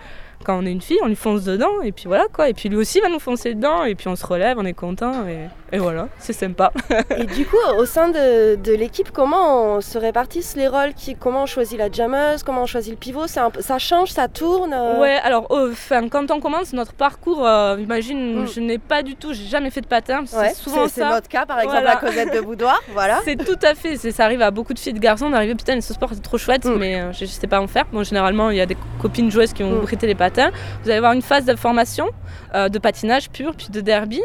quand 0.44 0.58
on 0.58 0.66
est 0.66 0.70
une 0.72 0.80
fille, 0.82 0.98
on 1.02 1.06
lui 1.08 1.16
fonce 1.16 1.44
dedans, 1.44 1.80
et 1.82 1.92
puis 1.92 2.04
voilà 2.06 2.24
quoi. 2.32 2.48
Et 2.48 2.54
puis 2.54 2.68
lui 2.68 2.76
aussi 2.76 3.00
va 3.00 3.08
nous 3.08 3.18
foncer 3.18 3.54
dedans, 3.54 3.84
et 3.84 3.94
puis 3.94 4.08
on 4.08 4.16
se 4.16 4.26
relève, 4.26 4.58
on 4.58 4.64
est 4.64 4.72
content, 4.74 5.26
et, 5.26 5.48
et 5.76 5.78
voilà, 5.78 6.08
c'est 6.18 6.32
sympa. 6.32 6.72
Et 7.16 7.24
du 7.24 7.44
coup, 7.46 7.56
au 7.78 7.84
sein 7.86 8.08
de, 8.08 8.54
de 8.56 8.72
l'équipe, 8.72 9.10
comment 9.12 9.76
on 9.76 9.80
se 9.80 9.98
répartissent 9.98 10.56
les 10.56 10.68
rôles 10.68 10.94
qui, 10.94 11.14
Comment 11.16 11.44
on 11.44 11.46
choisit 11.46 11.78
la 11.78 11.90
jammeuse 11.90 12.42
Comment 12.42 12.62
on 12.62 12.66
choisit 12.66 12.92
le 12.92 12.98
pivot 12.98 13.26
C'est 13.26 13.40
un 13.40 13.50
Ça 13.60 13.78
change, 13.78 14.10
ça 14.10 14.28
tourne 14.28 14.72
euh 14.74 15.00
Ouais, 15.00 15.18
alors 15.24 15.46
euh, 15.50 15.72
quand 16.10 16.30
on 16.30 16.40
commence 16.40 16.72
notre 16.72 16.92
parcours, 16.92 17.46
euh, 17.46 17.76
imagine, 17.80 18.42
Mm. 18.42 18.46
je 18.48 18.60
n'ai 18.60 18.78
pas 18.78 19.02
du 19.02 19.16
tout, 19.16 19.32
j'ai 19.32 19.44
jamais 19.46 19.70
fait 19.70 19.80
de 19.80 19.86
patin. 19.86 20.20
Ouais, 20.20 20.50
c'est 20.50 20.54
souvent 20.54 20.86
c'est 20.88 21.00
ça. 21.00 21.10
notre 21.10 21.28
cas, 21.28 21.46
par 21.46 21.58
exemple, 21.60 21.76
Voilà. 21.80 21.92
à 21.92 21.96
Cosette 21.96 22.34
de 22.34 22.40
Boudoir. 22.40 22.80
Voilà. 22.92 23.20
C'est 23.24 23.36
tout 23.36 23.58
à 23.62 23.74
fait, 23.74 23.96
c'est- 23.96 24.10
ça 24.12 24.24
arrive 24.24 24.42
à 24.42 24.50
beaucoup 24.50 24.74
de 24.74 24.78
filles 24.78 24.90
et 24.90 24.94
de 24.94 24.98
garçons 25.00 25.30
d'arriver, 25.30 25.54
putain, 25.54 25.80
ce 25.80 25.94
sport 25.94 26.10
c'est 26.12 26.22
trop 26.22 26.38
chouette, 26.38 26.64
Mm. 26.64 26.76
mais 26.78 27.00
euh, 27.00 27.12
je, 27.12 27.20
je 27.20 27.30
sais 27.30 27.46
pas 27.46 27.60
en 27.60 27.66
faire. 27.66 27.84
Bon, 27.92 28.02
généralement, 28.04 28.50
il 28.50 28.56
y 28.56 28.60
a 28.60 28.66
des 28.66 28.76
copines 29.00 29.30
joueuses 29.30 29.52
qui 29.52 29.62
vont 29.62 29.80
Mm. 29.80 29.82
prêter 29.82 30.06
les 30.06 30.14
patins. 30.14 30.34
Vous 30.37 30.91
allez 30.91 30.99
avoir 30.99 31.12
une 31.12 31.23
phase 31.23 31.45
de 31.45 31.55
formation, 31.57 32.09
euh, 32.55 32.69
de 32.69 32.79
patinage 32.79 33.31
pur, 33.31 33.55
puis 33.57 33.69
de 33.71 33.81
derby. 33.81 34.21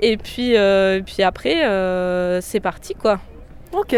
Et 0.00 0.16
puis, 0.16 0.56
euh, 0.56 1.00
après, 1.20 1.64
euh, 1.64 2.40
c'est 2.40 2.60
parti 2.60 2.94
quoi. 2.94 3.20
Ok. 3.72 3.96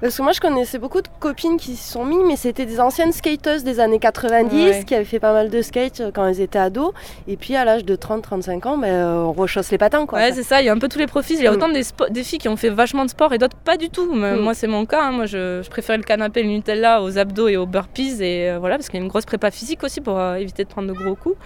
Parce 0.00 0.16
que 0.16 0.22
moi, 0.22 0.32
je 0.32 0.40
connaissais 0.40 0.78
beaucoup 0.78 1.00
de 1.00 1.08
copines 1.20 1.56
qui 1.56 1.76
s'y 1.76 1.90
sont 1.90 2.04
mis, 2.04 2.18
mais 2.24 2.36
c'était 2.36 2.66
des 2.66 2.80
anciennes 2.80 3.12
skateuses 3.12 3.62
des 3.62 3.78
années 3.80 3.98
90 4.00 4.52
Ouais. 4.64 4.84
qui 4.84 4.94
avaient 4.94 5.04
fait 5.04 5.20
pas 5.20 5.32
mal 5.32 5.48
de 5.48 5.62
skate 5.62 6.00
euh, 6.00 6.10
quand 6.12 6.26
elles 6.26 6.40
étaient 6.40 6.58
ados. 6.58 6.92
Et 7.28 7.36
puis, 7.36 7.54
à 7.54 7.64
l'âge 7.64 7.84
de 7.84 7.94
30-35 7.96 8.66
ans, 8.66 8.80
euh, 8.82 9.14
on 9.22 9.32
rechausse 9.32 9.70
les 9.70 9.78
patins. 9.78 10.06
Quoi. 10.06 10.18
Ouais, 10.18 10.32
c'est 10.32 10.42
ça, 10.42 10.60
il 10.60 10.66
y 10.66 10.68
a 10.68 10.72
un 10.72 10.78
peu 10.78 10.88
tous 10.88 10.98
les 10.98 11.06
profils. 11.06 11.36
Il 11.36 11.42
y 11.44 11.46
a 11.46 11.52
Mm. 11.52 11.54
autant 11.54 11.68
des, 11.68 12.24
filles 12.24 12.38
qui 12.38 12.48
ont 12.48 12.56
fait 12.56 12.70
vachement 12.70 13.04
de 13.04 13.10
sport 13.10 13.32
et 13.32 13.38
d'autres 13.38 13.56
pas 13.56 13.76
du 13.76 13.90
tout. 13.90 14.12
Mais 14.12 14.32
Mm. 14.34 14.40
Moi, 14.40 14.54
c'est 14.54 14.66
mon 14.66 14.86
cas. 14.86 15.02
hein. 15.04 15.12
Moi, 15.12 15.26
je, 15.26 15.60
je 15.62 15.70
préfère 15.70 15.96
le 15.96 16.02
canapé 16.02 16.40
et 16.40 16.42
le 16.42 16.48
Nutella 16.48 17.02
aux 17.02 17.16
abdos 17.18 17.48
et 17.48 17.56
aux 17.56 17.66
burpees. 17.66 18.20
Et 18.22 18.50
euh, 18.50 18.58
voilà, 18.58 18.76
parce 18.76 18.88
qu'il 18.88 18.98
y 18.98 19.02
a 19.02 19.04
une 19.04 19.08
grosse 19.10 19.24
prépa 19.26 19.50
physique 19.50 19.84
aussi 19.84 20.00
pour 20.00 20.18
euh, 20.18 20.34
éviter 20.36 20.64
de 20.64 20.68
prendre 20.68 20.88
de 20.88 20.92
gros 20.94 21.14
coups. 21.14 21.36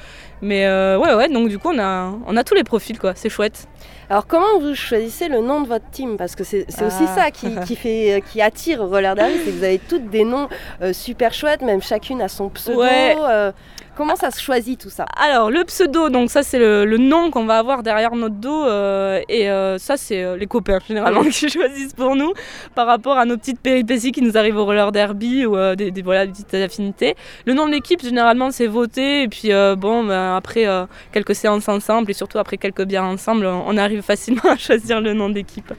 Mais 0.43 0.67
euh, 0.67 0.99
ouais, 0.99 1.15
ouais, 1.15 1.29
donc 1.29 1.49
du 1.49 1.59
coup, 1.59 1.71
on 1.75 1.79
a, 1.79 2.13
on 2.27 2.37
a 2.37 2.45
tous 2.45 2.55
les 2.55 2.65
profils, 2.65 2.99
quoi. 2.99 3.13
C'est 3.17 3.29
chouette. 3.31 3.67
Alors, 4.09 4.27
comment 4.29 4.61
vous 4.61 4.75
choisissez 4.75 5.29
le 5.29 5.41
nom 5.41 5.61
de 5.63 5.67
votre 5.67 5.89
team? 5.91 6.17
Parce 6.17 6.37
que 6.37 6.45
c'est 6.45 6.65
c'est 6.69 6.85
aussi 6.87 7.05
Ah. 7.09 7.23
ça 7.25 7.31
qui, 7.33 7.49
qui 7.67 7.77
fait, 7.77 8.15
euh, 8.15 8.21
qui 8.21 8.41
attire 8.41 8.81
Roller 8.83 9.15
Derby, 9.15 9.35
c'est 9.45 9.51
que 9.51 9.57
vous 9.57 9.65
avez 9.65 9.79
toutes 9.79 10.09
des 10.11 10.25
noms 10.25 10.49
euh, 10.83 10.93
super 10.93 11.33
chouettes, 11.35 11.63
même 11.63 11.83
chacune 11.83 12.23
a 12.23 12.29
son 12.29 12.49
pseudo. 12.49 12.81
Ouais. 12.81 13.17
euh, 13.19 13.53
comment 13.97 14.15
ça 14.17 14.31
se 14.31 14.41
choisit 14.43 14.79
tout 14.79 14.91
ça? 14.91 15.07
Alors, 15.19 15.51
le 15.51 15.65
pseudo, 15.65 16.11
donc 16.11 16.31
ça, 16.31 16.43
c'est 16.43 16.59
le, 16.59 16.85
le 16.85 16.99
nom 16.99 17.31
qu'on 17.31 17.47
va 17.47 17.57
avoir 17.59 17.83
derrière 17.83 18.15
notre 18.15 18.35
dos. 18.37 18.65
euh, 18.67 19.21
et 19.29 19.51
euh, 19.51 19.79
ça, 19.79 19.97
c'est 19.97 20.23
euh, 20.23 20.37
les 20.37 20.47
copains, 20.47 20.79
généralement, 20.87 21.23
qui 21.31 21.49
choisissent 21.49 21.95
pour 21.95 22.15
nous 22.15 22.33
par 22.75 22.87
rapport 22.87 23.17
à 23.17 23.25
nos 23.25 23.37
petites 23.39 23.61
péripéties 23.61 24.13
qui 24.13 24.21
nous 24.23 24.37
arrivent 24.37 24.57
au 24.59 24.65
roller 24.67 24.93
derby 24.93 25.47
ou 25.47 25.57
des, 25.75 25.91
des- 25.91 26.03
voilà, 26.03 26.27
des 26.27 26.33
petites 26.33 26.55
affinités. 26.55 27.15
Le 27.47 27.55
nom 27.55 27.67
de 27.67 27.73
l'équipe, 27.73 28.03
généralement, 28.03 28.51
c'est 28.51 28.67
voté. 28.67 29.23
Et 29.23 29.29
puis, 29.29 29.51
bon, 29.79 30.05
ben, 30.05 30.37
après 30.37 30.67
quelques 31.13 31.35
séances 31.35 31.69
ensemble 31.69 32.11
et 32.11 32.15
surtout 32.15 32.39
après 32.39 32.59
quelques 32.59 32.85
bières 32.85 33.05
ensemble, 33.05 33.47
on 33.47 33.77
arrive 33.79 34.03
facilement 34.03 34.43
à 34.51 34.57
choisir 34.57 35.01
le 35.01 35.15
nom 35.15 35.31
d'équipe. 35.31 35.73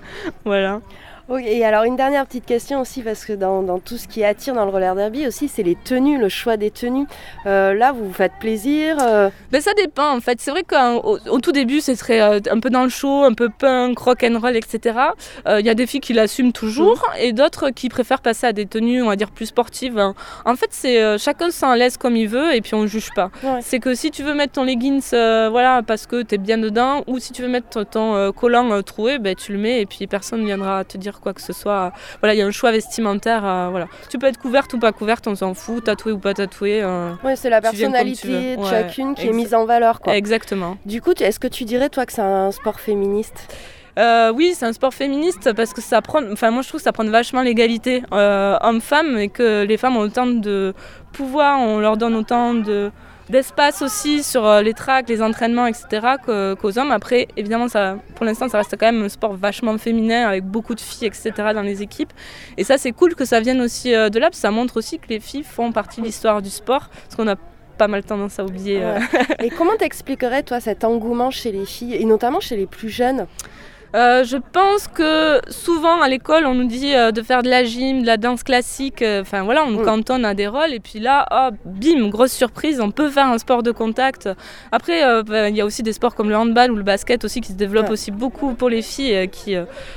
voilà. 0.44 0.82
Ok, 1.30 1.42
Et 1.46 1.66
alors, 1.66 1.84
une 1.84 1.98
dernière 1.98 2.26
petite 2.26 2.46
question 2.46 2.80
aussi, 2.80 3.02
parce 3.02 3.26
que 3.26 3.34
dans, 3.34 3.62
dans 3.62 3.80
tout 3.80 3.98
ce 3.98 4.08
qui 4.08 4.24
attire 4.24 4.54
dans 4.54 4.64
le 4.64 4.72
roller 4.72 4.96
derby 4.96 5.28
aussi, 5.28 5.50
c'est 5.50 5.62
les 5.64 5.76
tenues, 5.76 6.18
le 6.18 6.30
choix 6.30 6.56
des 6.56 6.72
tenues. 6.72 7.06
Euh, 7.46 7.74
là, 7.74 7.92
vous 7.92 8.06
vous 8.06 8.14
faites 8.14 8.32
plaisir. 8.40 8.98
euh, 9.02 9.30
Ben, 9.52 9.60
ça 9.62 9.74
dépend 9.74 10.16
en 10.16 10.22
fait. 10.22 10.40
C'est 10.40 10.52
vrai 10.52 10.64
qu'au 10.64 11.18
au 11.30 11.40
tout 11.42 11.52
début, 11.52 11.82
c'est 11.82 11.98
très 11.98 12.22
euh, 12.22 12.40
un 12.50 12.60
peu 12.62 12.70
dans 12.70 12.84
le 12.84 12.90
show, 12.90 13.24
un 13.24 13.34
peu 13.34 13.50
punk, 13.50 14.00
rock 14.00 14.24
and 14.24 14.40
roll, 14.40 14.56
etc. 14.56 14.98
Il 15.50 15.66
y 15.66 15.70
a 15.70 15.74
des 15.74 15.86
filles 15.86 16.00
qui 16.00 16.14
l'assument 16.14 16.52
toujours 16.54 17.04
et 17.20 17.34
d'autres 17.34 17.72
qui 17.72 17.90
préfèrent 17.90 18.22
passer 18.22 18.48
à 18.48 18.54
des 18.54 18.66
tenues, 18.66 19.02
on 19.04 19.08
va 19.08 19.18
dire 19.18 19.32
plus 19.32 19.48
sportives. 19.48 19.98
hein. 20.00 20.14
En 20.46 20.56
fait, 20.56 20.70
c'est 20.72 21.02
euh, 21.02 21.18
chacun 21.18 21.52
s'en 21.52 21.74
laisse 21.74 21.98
comme 21.98 22.16
il 22.16 22.28
veut 22.30 22.56
et 22.56 22.62
puis 22.62 22.74
on 22.74 22.88
juge 22.88 23.10
pas. 23.16 23.32
Ouais. 23.44 23.60
C'est 23.62 23.80
que 23.80 23.96
si 23.96 24.12
tu 24.12 24.24
veux 24.24 24.34
mettre 24.34 24.54
ton 24.54 24.64
leggings, 24.64 25.04
euh, 25.14 25.50
voilà, 25.52 25.82
parce 25.86 26.06
que 26.08 26.22
t'es 26.22 26.38
bien 26.38 26.58
dedans, 26.58 27.04
ou 27.08 27.20
si 27.20 27.34
tu 27.34 27.42
veux 27.42 27.48
mettre 27.50 27.84
ton 27.84 28.16
euh, 28.16 28.32
collant 28.32 28.72
euh, 28.72 28.82
troué, 28.82 29.20
ben 29.20 29.36
tu 29.36 29.52
le 29.52 29.60
mets 29.60 29.82
et 29.82 29.86
puis 29.86 30.08
personne 30.08 30.40
ne 30.42 30.46
viendra 30.46 30.86
te 30.86 30.98
dire 30.98 31.17
quoi 31.20 31.34
que 31.34 31.42
ce 31.42 31.54
soit. 31.54 31.92
Voilà, 32.22 32.34
il 32.34 32.38
y 32.38 32.42
a 32.42 32.46
un 32.46 32.52
choix 32.52 32.72
vestimentaire. 32.72 33.46
euh, 33.46 33.68
voilà, 33.70 33.88
tu 34.10 34.18
peux 34.18 34.28
être 34.28 34.40
couverte 34.40 34.74
ou 34.74 34.80
pas 34.80 34.92
couverte, 34.92 35.28
on 35.28 35.36
s'en 35.36 35.54
fout, 35.54 35.84
tatouée 35.84 36.12
ou 36.14 36.20
pas 36.20 36.34
tatouée. 36.34 36.82
euh, 36.84 37.12
Ouais, 37.24 37.36
c'est 37.36 37.50
la 37.50 37.62
personnalité 37.62 38.56
de 38.56 38.62
Ouais, 38.62 38.70
chacune 38.70 39.16
qui 39.16 39.28
est 39.28 39.34
mise 39.34 39.54
en 39.54 39.66
valeur. 39.66 40.00
Quoi. 40.02 40.16
Exactement. 40.16 40.78
Du 40.86 41.02
coup, 41.02 41.12
est-ce 41.20 41.40
que 41.40 41.48
tu 41.48 41.64
dirais, 41.66 41.90
toi, 41.90 42.06
que 42.06 42.14
c'est 42.14 42.22
un 42.22 42.52
sport 42.52 42.80
féministe? 42.80 43.54
Euh, 43.98 44.32
oui, 44.32 44.54
c'est 44.56 44.66
un 44.68 44.74
sport 44.74 44.94
féministe 44.94 45.54
parce 45.54 45.74
que 45.74 45.82
ça 45.82 46.04
prend, 46.04 46.20
enfin 46.32 46.52
moi 46.52 46.62
je 46.62 46.68
trouve 46.68 46.80
que 46.80 46.84
ça 46.84 46.92
prend 46.92 47.04
vachement 47.06 47.42
l'égalité 47.42 48.04
euh, 48.14 48.56
homme-femme 48.62 49.18
et 49.18 49.28
que 49.28 49.64
les 49.64 49.76
femmes 49.78 49.98
ont 49.98 50.02
autant 50.02 50.28
de 50.28 50.76
pouvoir, 51.14 51.60
on 51.60 51.80
leur 51.80 51.98
donne 51.98 52.14
autant 52.14 52.54
de 52.54 52.92
d'espace 53.30 53.82
aussi 53.82 54.24
sur 54.24 54.46
euh, 54.46 54.62
les 54.62 54.74
tracks, 54.74 55.08
les 55.10 55.22
entraînements, 55.22 55.68
etc. 55.68 55.86
qu'aux 56.26 56.78
hommes. 56.80 56.92
Après, 56.92 57.28
évidemment, 57.38 57.68
ça, 57.68 57.98
pour 58.16 58.26
l'instant, 58.26 58.48
ça 58.50 58.60
reste 58.60 58.76
quand 58.80 58.92
même 58.92 59.04
un 59.04 59.10
sport 59.10 59.34
vachement 59.36 59.78
féminin 59.78 60.28
avec 60.28 60.44
beaucoup 60.46 60.76
de 60.76 60.80
filles, 60.80 61.08
etc. 61.08 61.32
dans 61.54 61.62
les 61.62 61.82
équipes. 61.82 62.14
Et 62.58 62.64
ça, 62.64 62.78
c'est 62.78 62.92
cool 62.92 63.16
que 63.16 63.26
ça 63.26 63.40
vienne 63.40 63.62
aussi 63.62 63.94
euh, 63.94 64.10
de 64.10 64.20
là, 64.20 64.28
parce 64.28 64.38
que 64.38 64.42
ça 64.42 64.52
montre 64.52 64.78
aussi 64.78 65.00
que 65.00 65.08
les 65.10 65.20
filles 65.20 65.44
font 65.44 65.72
partie 65.72 66.02
de 66.02 66.06
l'histoire 66.06 66.42
du 66.42 66.50
sport, 66.50 66.90
parce 66.90 67.16
qu'on 67.16 67.28
a 67.28 67.36
pas 67.78 67.88
mal 67.88 68.04
tendance 68.04 68.40
à 68.40 68.44
oublier. 68.44 68.80
euh, 68.82 69.00
Et 69.44 69.50
comment 69.50 69.76
t'expliquerais, 69.78 70.44
toi, 70.44 70.60
cet 70.60 70.84
engouement 70.84 71.30
chez 71.30 71.52
les 71.52 71.66
filles, 71.66 71.96
et 71.96 72.06
notamment 72.06 72.40
chez 72.40 72.56
les 72.56 72.66
plus 72.66 72.90
jeunes? 72.90 73.28
Euh, 73.96 74.24
je 74.26 74.36
pense 74.38 74.88
que 74.88 75.40
souvent 75.50 76.02
à 76.02 76.10
l'école 76.10 76.46
on 76.46 76.54
nous 76.54 76.68
dit 76.68 76.94
euh, 76.94 77.12
de 77.12 77.22
faire 77.22 77.42
de 77.42 77.50
la 77.50 77.64
gym, 77.64 78.02
de 78.02 78.06
la 78.08 78.18
danse 78.18 78.44
classique, 78.44 79.02
euh, 79.02 79.22
enfin 79.22 79.44
voilà, 79.44 79.64
on 79.64 79.72
nous 79.72 79.80
Mm. 79.82 79.86
cantonne 79.86 80.26
à 80.26 80.34
des 80.34 80.48
rôles 80.48 80.74
et 80.74 80.80
puis 80.82 81.00
là, 81.00 81.26
oh, 81.32 81.56
bim, 81.66 82.10
grosse 82.10 82.34
surprise, 82.34 82.82
on 82.82 82.92
peut 82.92 83.10
faire 83.10 83.28
un 83.28 83.38
sport 83.38 83.64
de 83.64 83.72
contact. 83.72 84.30
Après, 84.72 85.02
ben, 85.24 85.48
il 85.48 85.56
y 85.56 85.62
a 85.62 85.66
aussi 85.66 85.84
des 85.84 85.94
sports 85.94 86.16
comme 86.16 86.30
le 86.30 86.36
handball 86.36 86.72
ou 86.72 86.76
le 86.76 86.84
basket 86.84 87.24
aussi 87.24 87.40
qui 87.42 87.54
se 87.54 87.58
développent 87.58 87.86
Ouais. 87.86 87.92
aussi 87.92 88.12
beaucoup 88.12 88.54
pour 88.56 88.70
les 88.70 88.82
filles 88.82 89.30
qui, 89.30 89.56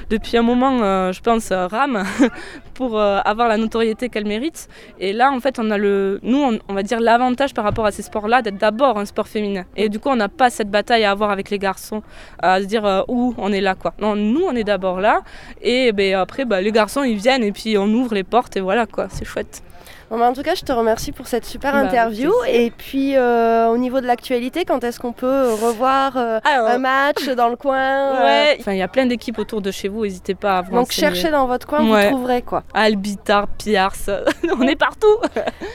depuis 0.08 0.36
un 0.36 0.42
moment, 0.42 1.12
je 1.12 1.20
pense, 1.20 1.50
rament 1.50 2.04
pour 2.80 2.98
euh, 2.98 3.18
avoir 3.26 3.46
la 3.46 3.58
notoriété 3.58 4.08
qu'elles 4.08 4.26
méritent. 4.26 4.66
Et 4.98 5.12
là, 5.12 5.30
en 5.30 5.38
fait, 5.38 5.58
on 5.58 5.70
a 5.70 5.76
le, 5.76 6.18
nous, 6.22 6.58
on, 6.66 6.72
va 6.72 6.82
dire 6.82 6.98
l'avantage 6.98 7.52
par 7.52 7.62
rapport 7.62 7.84
à 7.84 7.92
ces 7.92 8.00
sports-là 8.00 8.40
d'être 8.40 8.56
d'abord 8.56 8.96
un 8.96 9.04
sport 9.04 9.28
féminin. 9.28 9.66
Et 9.76 9.90
du 9.90 9.98
coup, 9.98 10.08
on 10.08 10.16
n'a 10.16 10.30
pas 10.30 10.48
cette 10.48 10.70
bataille 10.70 11.04
à 11.04 11.10
avoir 11.10 11.28
avec 11.28 11.50
les 11.50 11.58
garçons, 11.58 12.02
à 12.38 12.58
se 12.62 12.64
dire 12.64 12.86
euh, 12.86 13.02
où 13.06 13.34
on 13.36 13.52
est 13.52 13.60
là, 13.60 13.74
quoi. 13.74 13.92
Non, 14.00 14.16
nous, 14.16 14.44
on 14.46 14.52
est 14.52 14.64
d'abord 14.64 14.98
là. 14.98 15.20
Et 15.60 15.92
ben, 15.92 16.14
après, 16.14 16.46
bah, 16.46 16.62
les 16.62 16.72
garçons, 16.72 17.02
ils 17.02 17.18
viennent 17.18 17.44
et 17.44 17.52
puis 17.52 17.76
on 17.76 17.84
ouvre 17.84 18.14
les 18.14 18.24
portes 18.24 18.56
et 18.56 18.60
voilà, 18.60 18.86
quoi. 18.86 19.08
C'est 19.10 19.26
chouette. 19.26 19.62
Bon, 20.10 20.18
bah, 20.18 20.28
En 20.28 20.32
tout 20.32 20.42
cas, 20.42 20.56
je 20.56 20.62
te 20.62 20.72
remercie 20.72 21.12
pour 21.12 21.28
cette 21.28 21.44
super 21.44 21.72
Bah, 21.72 21.78
interview. 21.78 22.32
Et 22.48 22.72
puis, 22.72 23.16
euh, 23.16 23.68
au 23.68 23.76
niveau 23.78 24.00
de 24.00 24.06
l'actualité, 24.06 24.64
quand 24.64 24.82
est-ce 24.82 24.98
qu'on 24.98 25.12
peut 25.12 25.52
revoir 25.54 26.16
euh, 26.16 26.40
Alors, 26.44 26.66
un 26.68 26.78
match 26.78 27.28
dans 27.28 27.48
le 27.48 27.54
coin 27.56 27.78
euh, 27.78 28.24
ouais. 28.24 28.56
Enfin, 28.58 28.72
il 28.72 28.78
y 28.78 28.82
a 28.82 28.88
plein 28.88 29.06
d'équipes 29.06 29.38
autour 29.38 29.62
de 29.62 29.70
chez 29.70 29.86
vous. 29.86 30.02
N'hésitez 30.02 30.34
pas 30.34 30.58
à 30.58 30.62
vous 30.62 30.74
Donc, 30.74 30.90
cherchez 30.90 31.30
dans 31.30 31.46
votre 31.46 31.66
coin, 31.66 31.88
Ouais. 31.88 32.06
vous 32.10 32.16
trouverez 32.16 32.42
quoi. 32.42 32.64
Albitar, 32.74 33.46
Piars, 33.46 33.94
on 34.58 34.62
est 34.66 34.76
partout. 34.76 35.16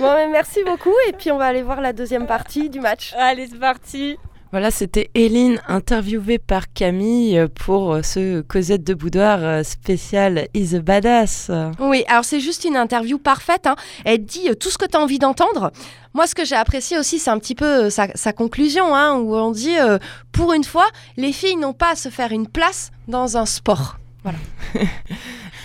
Bon, 0.01 0.13
mais 0.15 0.27
merci 0.27 0.63
beaucoup. 0.65 0.94
Et 1.08 1.13
puis, 1.13 1.32
on 1.32 1.38
va 1.38 1.46
aller 1.46 1.62
voir 1.63 1.80
la 1.80 1.94
deuxième 1.94 2.27
partie 2.27 2.70
du 2.70 2.82
match. 2.82 3.13
Allez, 3.18 3.48
c'est 3.48 3.60
parti. 3.60 4.18
Voilà, 4.56 4.72
c'était 4.72 5.10
Hélène 5.16 5.60
interviewée 5.68 6.40
par 6.40 6.72
Camille 6.72 7.38
euh, 7.38 7.50
pour 7.54 7.92
euh, 7.92 8.02
ce 8.04 8.40
Cosette 8.40 8.86
de 8.86 8.94
Boudoir 8.94 9.40
euh, 9.42 9.64
spécial 9.64 10.48
Is 10.54 10.78
a 10.78 10.80
Badass. 10.80 11.52
Oui, 11.78 12.06
alors 12.08 12.24
c'est 12.24 12.40
juste 12.40 12.64
une 12.64 12.78
interview 12.78 13.18
parfaite. 13.18 13.68
hein. 13.68 13.76
Elle 14.06 14.24
dit 14.24 14.48
tout 14.58 14.70
ce 14.70 14.78
que 14.78 14.86
tu 14.86 14.96
as 14.96 15.02
envie 15.02 15.20
d'entendre. 15.20 15.74
Moi, 16.14 16.26
ce 16.26 16.36
que 16.36 16.46
j'ai 16.46 16.56
apprécié 16.56 16.98
aussi, 16.98 17.20
c'est 17.20 17.32
un 17.32 17.38
petit 17.38 17.54
peu 17.54 17.90
sa, 17.90 18.08
sa 18.16 18.32
conclusion, 18.32 18.96
hein, 18.96 19.16
où 19.18 19.36
on 19.36 19.52
dit, 19.52 19.78
euh, 19.78 19.98
pour 20.32 20.54
une 20.54 20.64
fois, 20.64 20.88
les 21.18 21.34
filles 21.34 21.58
n'ont 21.58 21.74
pas 21.74 21.92
à 21.92 21.96
se 21.98 22.08
faire 22.08 22.32
une 22.32 22.48
place 22.48 22.92
dans 23.10 23.36
un 23.36 23.46
sport. 23.46 23.98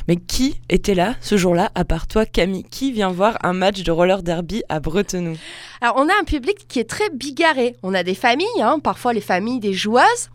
Mais 0.08 0.16
qui 0.16 0.60
était 0.68 0.94
là 0.94 1.14
ce 1.20 1.36
jour-là, 1.36 1.70
à 1.74 1.84
part 1.84 2.06
toi, 2.06 2.26
Camille 2.26 2.64
Qui 2.64 2.92
vient 2.92 3.10
voir 3.10 3.38
un 3.42 3.52
match 3.52 3.82
de 3.82 3.90
roller 3.92 4.22
derby 4.22 4.62
à 4.68 4.80
Bretenoux 4.80 5.36
Alors, 5.80 5.96
on 5.98 6.08
a 6.08 6.12
un 6.20 6.24
public 6.24 6.66
qui 6.68 6.78
est 6.80 6.88
très 6.88 7.10
bigarré. 7.10 7.76
On 7.82 7.94
a 7.94 8.02
des 8.02 8.14
familles, 8.14 8.46
hein, 8.62 8.78
parfois 8.82 9.12
les 9.12 9.20
familles 9.20 9.60
des 9.60 9.72
joueuses. 9.72 10.30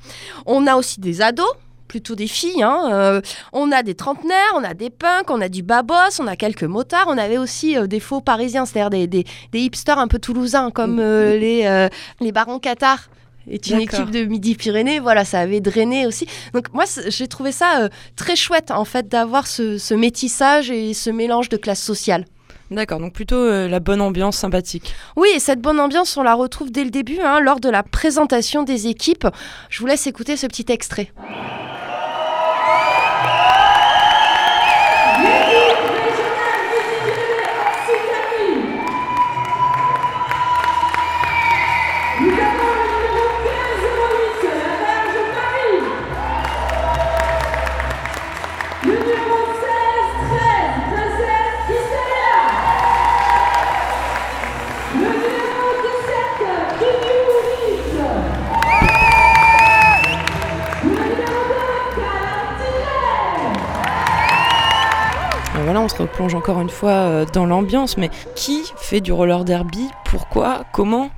On 0.46 0.68
a 0.68 0.76
aussi 0.76 1.00
des 1.00 1.22
ados, 1.22 1.46
plutôt 1.88 2.16
des 2.16 2.28
filles. 2.28 2.64
hein, 2.64 2.90
euh, 2.92 3.22
on 3.54 3.72
a 3.72 3.84
des 3.84 3.96
trentenaires, 3.96 4.54
on 4.56 4.64
a 4.64 4.74
des 4.74 4.90
punks, 4.90 5.30
on 5.30 5.42
a 5.42 5.50
du 5.50 5.62
babos, 5.64 6.20
on 6.20 6.28
a 6.28 6.36
quelques 6.36 6.64
motards. 6.64 7.06
On 7.08 7.18
avait 7.18 7.38
aussi 7.38 7.78
euh, 7.78 7.88
des 7.88 8.00
faux 8.00 8.22
parisiens, 8.22 8.66
c'est-à-dire 8.66 8.90
des, 8.90 9.08
des- 9.08 9.26
des 9.52 9.60
hipsters 9.62 10.00
un 10.00 10.08
peu 10.08 10.20
toulousains, 10.20 10.72
comme 10.72 11.00
euh, 11.00 11.38
les, 11.38 11.88
les 12.22 12.32
barons 12.32 12.60
Qatar. 12.60 13.10
Est 13.50 13.68
une 13.68 13.82
équipe 13.82 14.12
de 14.12 14.26
Midi-Pyrénées, 14.26 15.00
voilà, 15.00 15.26
ça 15.26 15.40
avait 15.40 15.62
drainé 15.62 16.06
aussi. 16.08 16.28
Donc 16.54 16.74
moi, 16.74 16.86
j'ai 17.08 17.28
trouvé 17.28 17.52
ça 17.52 17.82
euh, 17.82 17.90
très 18.16 18.36
chouette, 18.36 18.72
en 18.72 18.86
fait, 18.86 19.08
d'avoir 19.08 19.48
ce, 19.48 19.78
ce 19.78 19.94
métissage 19.94 20.72
et 20.72 20.94
ce 20.94 21.10
mélange 21.10 21.50
de 21.50 21.58
classes 21.58 21.84
sociales. 21.84 22.26
D'accord, 22.72 23.00
donc 23.00 23.14
plutôt 23.14 23.36
euh, 23.36 23.68
la 23.68 23.80
bonne 23.80 24.02
ambiance 24.02 24.38
sympathique. 24.38 24.96
Oui, 25.16 25.30
et 25.36 25.40
cette 25.40 25.62
bonne 25.62 25.80
ambiance, 25.80 26.18
on 26.18 26.24
la 26.24 26.34
retrouve 26.34 26.72
dès 26.72 26.84
le 26.84 26.90
début, 26.90 27.20
hein, 27.24 27.40
lors 27.40 27.60
de 27.60 27.70
la 27.70 27.84
présentation 27.84 28.64
des 28.64 28.88
équipes. 28.88 29.28
Je 29.70 29.80
vous 29.80 29.86
laisse 29.86 30.08
écouter 30.08 30.36
ce 30.36 30.48
petit 30.48 30.66
extrait. 30.70 31.12
Encore 66.46 66.62
une 66.62 66.70
fois 66.70 66.92
euh, 66.92 67.26
dans 67.34 67.48
l'ambiance, 67.48 67.98
mais 67.98 68.12
qui 68.36 68.62
fait 68.78 69.02
du 69.02 69.12
roller 69.12 69.46
derby? 69.46 69.90
Pourquoi? 70.06 70.64
Comment? 70.74 71.10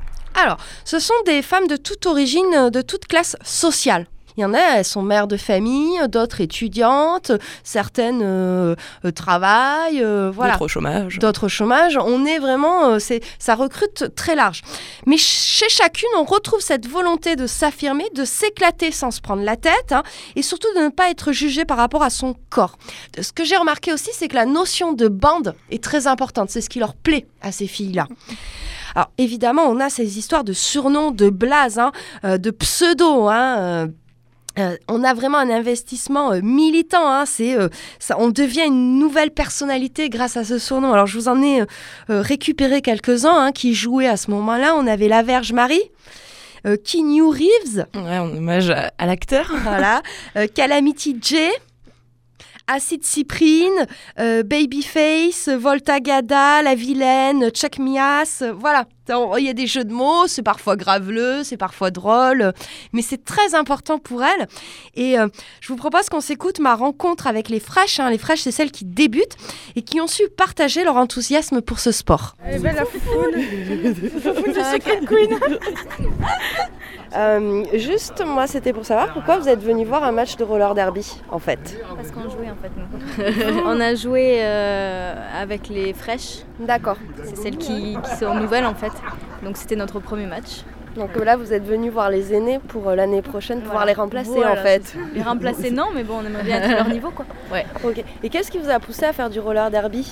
Alors, 0.42 0.56
ce 0.86 1.00
sont 1.00 1.14
des 1.26 1.42
femmes 1.42 1.68
de 1.68 1.76
toute 1.76 2.06
origine, 2.06 2.46
euh, 2.56 2.70
de 2.70 2.82
toute 2.82 3.08
classe 3.08 3.36
sociale. 3.44 4.06
Il 4.38 4.42
y 4.42 4.46
en 4.46 4.54
a, 4.54 4.78
elles 4.78 4.86
sont 4.86 5.02
mères 5.02 5.28
de 5.28 5.36
famille, 5.36 6.00
d'autres 6.10 6.42
étudiantes, 6.42 7.32
certaines 7.64 8.22
euh, 8.24 8.76
travaillent, 9.16 10.04
euh, 10.04 10.30
voilà. 10.32 10.54
D'autres 10.54 10.66
au 10.66 10.68
chômage. 10.68 11.18
D'autres 11.18 11.46
au 11.46 11.50
chômage. 11.50 11.98
On 11.98 12.24
est 12.24 12.38
vraiment, 12.38 12.86
euh, 12.86 13.00
c'est, 13.00 13.22
ça 13.40 13.56
recrute 13.56 14.14
très 14.16 14.36
large. 14.36 14.62
Mais 15.08 15.18
chez 15.18 15.70
chacune, 15.70 16.10
on 16.18 16.24
retrouve 16.24 16.62
cette 16.62 16.88
volonté 16.88 17.36
de 17.36 17.48
s'affirmer, 17.48 18.06
de 18.14 18.26
s'éclater 18.26 18.92
sans 18.92 19.10
se 19.10 19.22
prendre 19.22 19.42
la 19.42 19.56
tête, 19.56 19.92
hein, 19.92 20.04
et 20.36 20.44
surtout 20.44 20.72
de 20.76 20.82
ne 20.82 20.90
pas 20.90 21.10
être 21.10 21.32
jugé 21.32 21.66
par 21.66 21.78
rapport 21.78 22.04
à 22.04 22.12
son 22.12 22.36
corps. 22.52 22.78
Ce 23.20 23.32
que 23.34 23.44
j'ai 23.44 23.58
remarqué 23.58 23.92
aussi, 23.92 24.12
c'est 24.14 24.28
que 24.28 24.36
la 24.36 24.46
notion 24.46 24.94
de 24.94 25.08
bande 25.08 25.56
est 25.72 25.84
très 25.84 26.06
importante. 26.06 26.52
C'est 26.52 26.62
ce 26.62 26.70
qui 26.70 26.78
leur 26.78 26.94
plaît 26.94 27.26
à 27.42 27.52
ces 27.52 27.66
filles-là. 27.66 28.08
Alors 28.96 29.12
évidemment, 29.18 29.64
on 29.64 29.80
a 29.80 29.90
ces 29.90 30.18
histoires 30.18 30.44
de 30.44 30.54
surnoms, 30.54 31.12
de 31.12 31.30
blazes, 31.30 31.80
hein, 31.80 31.92
euh, 32.24 32.38
de 32.38 32.52
pseudo. 32.52 33.28
Hein, 33.28 33.58
euh, 33.58 33.88
euh, 34.60 34.76
on 34.88 35.04
a 35.04 35.14
vraiment 35.14 35.38
un 35.38 35.50
investissement 35.50 36.32
euh, 36.34 36.40
militant. 36.42 37.08
Hein, 37.08 37.26
c'est, 37.26 37.56
euh, 37.58 37.70
ça, 38.00 38.16
on 38.20 38.30
devient 38.30 38.66
une 38.66 39.00
nouvelle 39.00 39.32
personnalité 39.32 40.10
grâce 40.10 40.38
à 40.38 40.44
ce 40.44 40.58
surnom. 40.60 40.94
Alors, 40.94 41.08
je 41.08 41.18
vous 41.18 41.28
en 41.28 41.42
ai 41.42 41.62
euh, 41.62 41.66
récupéré 42.22 42.82
quelques-uns 42.82 43.36
hein, 43.48 43.52
qui 43.52 43.74
jouaient 43.74 44.08
à 44.08 44.18
ce 44.18 44.32
moment-là. 44.32 44.76
On 44.76 44.88
avait 44.88 45.08
la 45.08 45.24
Verge 45.24 45.54
Marie. 45.54 45.84
Euh, 46.66 46.76
Keanu 46.76 47.22
Reeves, 47.24 47.86
Ouais, 47.96 48.18
en 48.18 48.30
hommage 48.36 48.72
à, 48.72 48.92
à 48.98 49.06
l'acteur. 49.06 49.54
voilà, 49.64 50.02
euh, 50.36 50.48
Calamity 50.54 51.16
J, 51.22 51.36
Acid 52.68 53.04
Cyprine, 53.06 53.88
euh, 54.20 54.44
Babyface, 54.44 55.48
Volta 55.50 56.00
Gada, 56.02 56.62
La 56.62 56.76
Vilaine, 56.76 57.50
Chuck 57.52 57.80
Mias, 57.80 58.40
euh, 58.42 58.52
voilà. 58.52 58.86
Il 59.10 59.46
y 59.46 59.50
a 59.50 59.54
des 59.54 59.68
jeux 59.68 59.86
de 59.86 59.94
mots, 59.94 60.28
c'est 60.28 60.44
parfois 60.44 60.76
graveleux, 60.76 61.46
c'est 61.46 61.56
parfois 61.56 61.92
drôle, 61.92 62.52
mais 62.92 63.02
c'est 63.02 63.24
très 63.24 63.56
important 63.56 64.00
pour 64.00 64.22
elle. 64.22 64.48
Et 64.96 65.18
euh, 65.18 65.30
je 65.62 65.70
vous 65.70 65.78
propose 65.78 66.10
qu'on 66.10 66.20
s'écoute 66.20 66.60
ma 66.60 66.76
rencontre 66.76 67.26
avec 67.26 67.48
les 67.48 67.62
fraîches. 67.62 68.02
hein. 68.02 68.10
Les 68.10 68.18
fraîches, 68.18 68.42
c'est 68.42 68.52
celles 68.52 68.72
qui 68.72 68.84
débutent 68.84 69.38
et 69.78 69.82
qui 69.82 70.02
ont 70.02 70.08
su 70.08 70.24
partager 70.36 70.84
leur 70.84 70.98
enthousiasme 70.98 71.62
pour 71.62 71.80
ce 71.80 71.94
sport. 71.94 72.36
La 72.46 72.84
foufoune. 72.86 73.42
Foufoune 74.22 74.54
de 74.54 74.64
Secret 74.74 75.00
Queen. 75.08 75.40
Euh, 77.16 77.64
juste, 77.74 78.24
moi, 78.26 78.48
c'était 78.48 78.74
pour 78.74 78.86
savoir 78.86 79.14
pourquoi 79.14 79.38
vous 79.38 79.48
êtes 79.48 79.62
venu 79.64 79.86
voir 79.86 80.04
un 80.04 80.12
match 80.12 80.36
de 80.36 80.44
roller 80.44 80.74
derby, 80.76 81.20
en 81.30 81.40
fait. 81.40 81.80
Parce 81.96 82.12
qu'on 82.12 82.30
jouait 82.30 82.50
en 82.50 82.56
fait 82.56 82.72
nous. 82.76 83.62
on 83.66 83.80
a 83.80 83.96
joué 83.96 84.38
euh, 84.42 85.14
avec 85.42 85.70
les 85.70 85.94
fraîches. 85.94 86.40
D'accord. 86.60 86.98
C'est 87.24 87.38
celles 87.38 87.58
qui, 87.58 87.98
qui 88.04 88.16
sont 88.18 88.34
nouvelles 88.36 88.66
en 88.66 88.74
fait. 88.76 88.92
Donc 89.44 89.58
c'était 89.58 89.76
notre 89.76 90.00
premier 90.00 90.26
match. 90.26 90.64
Donc 90.96 91.16
là, 91.16 91.38
vous 91.38 91.54
êtes 91.54 91.64
venu 91.64 91.90
voir 91.90 92.10
les 92.10 92.34
aînés 92.34 92.60
pour 92.68 92.90
euh, 92.90 92.96
l'année 92.96 93.22
prochaine 93.22 93.60
pouvoir 93.60 93.78
Voilà. 93.78 93.92
les 93.92 93.96
remplacer, 93.96 94.32
Voilà, 94.32 94.54
en 94.54 94.64
fait. 94.64 94.96
Les 95.14 95.22
remplacer 95.22 95.70
non, 95.72 95.86
mais 95.94 96.04
bon, 96.04 96.16
on 96.22 96.26
aimerait 96.26 96.44
bien 96.44 96.58
être 96.58 96.72
à 96.72 96.76
leur 96.76 96.90
niveau 96.94 97.12
quoi. 97.12 97.26
Ouais. 97.54 97.66
Ok. 97.84 98.04
Et 98.24 98.30
qu'est-ce 98.30 98.50
qui 98.52 98.58
vous 98.58 98.70
a 98.70 98.80
poussé 98.80 99.06
à 99.06 99.14
faire 99.14 99.30
du 99.30 99.40
roller 99.40 99.70
derby? 99.70 100.12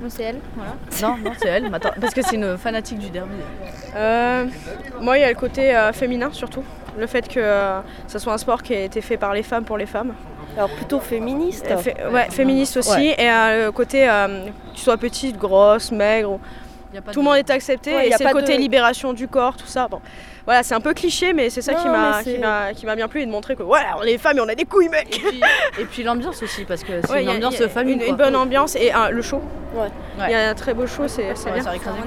Moi 0.00 0.08
c'est 0.10 0.22
elle, 0.22 0.38
voilà. 0.54 0.74
Non, 1.02 1.16
non, 1.24 1.32
c'est 1.40 1.48
elle. 1.48 1.70
parce 2.00 2.14
que 2.14 2.22
c'est 2.22 2.36
une 2.36 2.56
fanatique 2.56 2.98
du 2.98 3.10
derby. 3.10 3.34
Euh, 3.96 4.46
moi, 5.00 5.18
il 5.18 5.22
y 5.22 5.24
a 5.24 5.28
le 5.28 5.34
côté 5.34 5.74
euh, 5.74 5.92
féminin 5.92 6.30
surtout. 6.32 6.62
Le 6.98 7.06
fait 7.06 7.26
que 7.28 7.38
euh, 7.40 7.80
ce 8.06 8.18
soit 8.18 8.32
un 8.32 8.38
sport 8.38 8.62
qui 8.62 8.74
a 8.74 8.80
été 8.82 9.00
fait 9.00 9.16
par 9.16 9.32
les 9.34 9.42
femmes 9.42 9.64
pour 9.64 9.78
les 9.78 9.86
femmes. 9.86 10.14
Alors 10.56 10.70
plutôt 10.70 10.98
féministe. 11.00 11.66
Euh, 11.70 11.76
fé- 11.78 11.94
ouais, 12.12 12.28
féministe 12.30 12.76
aussi. 12.78 12.90
Ouais. 12.90 13.14
Et 13.18 13.30
euh, 13.30 13.66
le 13.66 13.72
côté, 13.72 14.08
euh, 14.08 14.46
tu 14.74 14.80
sois 14.80 14.96
petite, 14.96 15.36
grosse, 15.38 15.92
maigre. 15.92 16.32
ou- 16.32 16.40
Tout 17.12 17.20
le 17.20 17.24
monde 17.24 17.36
est 17.36 17.50
accepté. 17.50 17.94
Ouais, 17.94 18.08
et 18.08 18.12
c'est 18.12 18.24
le 18.24 18.32
côté 18.32 18.54
de- 18.56 18.60
libération 18.60 19.12
du 19.12 19.28
corps, 19.28 19.56
tout 19.56 19.66
ça. 19.66 19.86
Bon. 19.88 20.00
Voilà, 20.48 20.62
c'est 20.62 20.74
un 20.74 20.80
peu 20.80 20.94
cliché, 20.94 21.34
mais 21.34 21.50
c'est 21.50 21.60
ça 21.60 21.72
Non, 21.72 21.78
qui 21.82 21.88
m'a 21.90 22.22
qui 22.22 22.38
m'a- 22.38 22.72
qui 22.74 22.86
m'a 22.86 22.96
bien 22.96 23.06
plu 23.06 23.20
et 23.20 23.26
de 23.26 23.30
montrer 23.30 23.54
que 23.54 23.62
voilà, 23.62 23.88
on 23.98 24.02
est 24.04 24.12
des 24.12 24.16
femmes 24.18 24.38
et 24.38 24.40
on 24.40 24.48
a 24.48 24.54
des 24.54 24.64
couilles, 24.64 24.88
mec. 24.88 25.20
Et 25.78 25.84
puis 25.84 26.02
l'ambiance 26.02 26.42
aussi, 26.42 26.64
parce 26.64 26.82
que 26.82 26.92
c'est 27.04 27.12
Ouais, 27.12 27.22
une 27.22 27.28
y 27.28 27.32
a- 27.32 27.34
ambiance 27.34 27.58
y 27.58 27.64
a 27.64 27.68
famille. 27.68 28.02
Une, 28.02 28.16
bonne 28.16 28.34
ambiance 28.34 28.74
et 28.74 28.90
le 29.10 29.20
show. 29.20 29.42
Ouais. 29.74 29.88
Il 30.26 30.32
y 30.32 30.34
a 30.34 30.48
un 30.48 30.54
très 30.54 30.72
beau 30.72 30.86
show, 30.86 31.06
c'est 31.06 31.34
bien. 31.52 31.64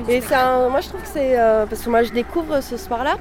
Et 0.10 0.22
c'est 0.22 0.34
un- 0.34 0.70
moi 0.70 0.82
je 0.82 0.88
trouve 0.90 1.02
que 1.02 1.08
c'est 1.08 1.40
euh, 1.40 1.68
parce 1.68 1.84
que 1.84 1.90
moi 1.92 2.02
je 2.02 2.12
découvre 2.12 2.62
ce 2.62 2.78
sport-là. 2.78 3.18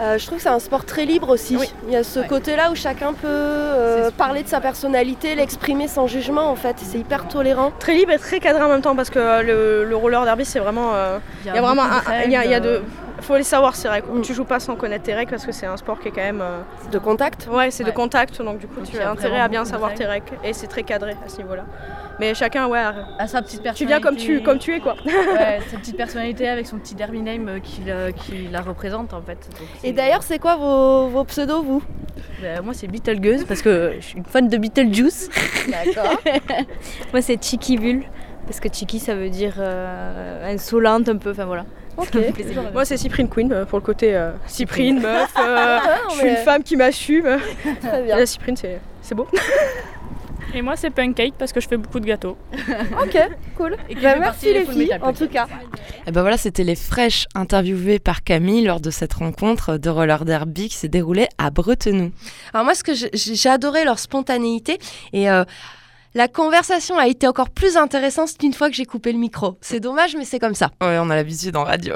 euh, 0.00 0.18
je 0.18 0.26
trouve 0.26 0.38
que 0.38 0.42
c'est 0.42 0.48
un 0.48 0.58
sport 0.58 0.84
très 0.84 1.04
libre 1.04 1.28
aussi. 1.28 1.56
Oui. 1.56 1.70
Il 1.86 1.92
y 1.92 1.96
a 1.96 2.02
ce 2.02 2.18
Ouais. 2.20 2.26
côté-là 2.26 2.72
où 2.72 2.74
chacun 2.74 3.12
peut 3.12 3.28
euh, 3.28 4.10
parler 4.16 4.42
de 4.42 4.48
sa 4.48 4.60
personnalité, 4.60 5.36
l'exprimer 5.36 5.86
sans 5.86 6.08
jugement 6.08 6.50
en 6.50 6.56
fait. 6.56 6.74
C'est 6.82 6.98
hyper 6.98 7.28
tolérant. 7.28 7.72
Très 7.78 7.94
libre 7.94 8.10
et 8.10 8.18
très 8.18 8.40
cadré 8.40 8.62
en 8.64 8.68
même 8.68 8.82
temps 8.82 8.96
parce 8.96 9.10
que 9.10 9.42
le, 9.42 9.84
le 9.84 9.96
roller 9.96 10.24
derby 10.24 10.44
c'est 10.44 10.58
vraiment. 10.58 10.92
euh, 10.94 11.18
Il 11.44 11.54
y 11.54 11.56
a 11.56 11.62
vraiment 11.62 11.84
beaucoup 11.84 12.04
de 12.06 12.10
un- 12.10 12.22
il 12.24 12.32
y 12.32 12.36
a, 12.36 12.44
il 12.44 12.50
y 12.50 12.54
a 12.54 12.60
de. 12.60 12.82
Faut 13.24 13.36
les 13.36 13.42
savoir 13.42 13.74
ces 13.74 13.88
règles. 13.88 14.08
Mm. 14.12 14.20
Tu 14.22 14.34
joues 14.34 14.44
pas 14.44 14.60
sans 14.60 14.76
connaître 14.76 15.04
tes 15.04 15.14
règles 15.14 15.30
parce 15.30 15.46
que 15.46 15.52
c'est 15.52 15.66
un 15.66 15.76
sport 15.76 15.98
qui 15.98 16.08
est 16.08 16.10
quand 16.10 16.20
même. 16.22 16.40
euh, 16.42 16.60
De 16.92 16.98
contact. 16.98 17.48
Ouais, 17.50 17.70
c'est 17.70 17.84
de 17.84 17.90
contact 17.90 18.40
donc 18.42 18.58
du 18.58 18.66
coup 18.66 18.76
Donc, 18.80 18.90
tu 18.90 18.98
as 18.98 19.10
intérêt 19.10 19.40
à 19.40 19.48
bien 19.48 19.64
savoir 19.64 19.94
tes 19.94 20.04
règles 20.04 20.26
et 20.44 20.52
c'est 20.52 20.66
très 20.66 20.82
cadré 20.82 21.12
à 21.24 21.28
ce 21.28 21.38
niveau-là. 21.38 21.64
Mais 22.20 22.32
chacun, 22.34 22.68
ouais, 22.68 22.78
À 23.18 23.26
sa 23.26 23.42
petite 23.42 23.62
personnalité. 23.62 23.78
tu 23.78 23.86
viens 23.86 24.00
comme 24.00 24.16
tu, 24.16 24.40
comme 24.42 24.58
tu 24.58 24.74
es 24.74 24.80
quoi. 24.80 24.94
Ouais, 25.04 25.58
sa 25.70 25.78
petite 25.78 25.96
personnalité 25.96 26.48
avec 26.48 26.66
son 26.66 26.78
petit 26.78 26.94
derby 26.94 27.20
name 27.22 27.48
euh, 27.48 27.58
qui, 27.60 27.82
la, 27.84 28.12
qui 28.12 28.46
la 28.52 28.60
représente 28.60 29.12
en 29.14 29.20
fait. 29.22 29.48
Donc, 29.58 29.68
Et 29.82 29.92
d'ailleurs, 29.92 30.22
c'est 30.22 30.38
quoi 30.38 30.54
vos, 30.56 31.08
vos 31.08 31.24
pseudos 31.24 31.64
vous? 31.64 31.82
Bah, 32.40 32.60
moi 32.62 32.72
c'est 32.74 32.86
Beetlegeuse 32.86 33.44
parce 33.44 33.62
que 33.62 33.94
je 33.98 34.04
suis 34.04 34.18
une 34.18 34.24
fan 34.24 34.48
de 34.48 34.56
Beetlejuice. 34.56 35.28
D'accord. 35.68 36.20
Moi 37.12 37.22
c'est 37.22 37.42
Chiki 37.42 37.76
Bull. 37.78 38.04
Parce 38.46 38.60
que 38.60 38.68
Chiki 38.72 39.00
ça 39.00 39.14
veut 39.14 39.30
dire 39.30 39.54
euh, 39.58 40.52
insolente 40.54 41.08
un 41.08 41.16
peu, 41.16 41.30
enfin 41.30 41.46
voilà. 41.46 41.64
Ok. 41.96 42.16
Moi 42.72 42.84
c'est 42.84 42.96
Cyprine 42.96 43.28
Queen 43.28 43.52
euh, 43.52 43.64
pour 43.64 43.78
le 43.78 43.84
côté 43.84 44.14
euh, 44.16 44.32
Cyprine 44.46 45.00
meuf. 45.00 45.30
euh, 45.38 45.78
je 46.10 46.14
suis 46.16 46.28
une 46.28 46.36
femme 46.36 46.62
qui 46.62 46.76
m'assume. 46.76 47.38
Très 47.80 48.02
bien. 48.02 48.16
La 48.16 48.26
Cyprine 48.26 48.56
c'est 48.56 48.80
c'est 49.02 49.14
beau. 49.14 49.26
Et 50.56 50.62
moi, 50.62 50.76
c'est 50.76 50.90
Pancake 50.90 51.34
parce 51.36 51.52
que 51.52 51.60
je 51.60 51.66
fais 51.66 51.76
beaucoup 51.76 51.98
de 51.98 52.06
gâteaux. 52.06 52.36
Ok, 53.02 53.18
cool. 53.56 53.76
Et 53.90 53.96
Bah, 53.96 54.14
merci 54.20 54.52
les 54.52 54.64
filles, 54.64 54.96
en 55.02 55.12
tout 55.12 55.26
cas. 55.26 55.48
Et 56.06 56.12
ben 56.12 56.20
voilà, 56.20 56.36
c'était 56.36 56.62
les 56.62 56.76
fraîches 56.76 57.26
interviewées 57.34 57.98
par 57.98 58.22
Camille 58.22 58.64
lors 58.64 58.78
de 58.80 58.90
cette 58.90 59.14
rencontre 59.14 59.78
de 59.78 59.90
roller 59.90 60.24
derby 60.24 60.68
qui 60.68 60.76
s'est 60.76 60.88
déroulée 60.88 61.26
à 61.38 61.50
Bretenoux. 61.50 62.12
Alors 62.52 62.64
moi, 62.64 62.76
ce 62.76 62.84
que 62.84 62.94
j'ai- 62.94 63.10
j'ai 63.12 63.48
adoré 63.48 63.84
leur 63.84 63.98
spontanéité 63.98 64.78
et 65.12 65.28
euh, 65.28 65.44
la 66.14 66.28
conversation 66.28 66.96
a 66.98 67.06
été 67.08 67.26
encore 67.26 67.50
plus 67.50 67.76
intéressante 67.76 68.30
une 68.42 68.52
fois 68.54 68.70
que 68.70 68.76
j'ai 68.76 68.84
coupé 68.84 69.12
le 69.12 69.18
micro. 69.18 69.56
C'est 69.60 69.80
dommage, 69.80 70.14
mais 70.16 70.24
c'est 70.24 70.38
comme 70.38 70.54
ça. 70.54 70.70
Ouais, 70.80 70.98
on 71.00 71.10
a 71.10 71.16
l'habitude 71.16 71.56
en 71.56 71.64
radio. 71.64 71.94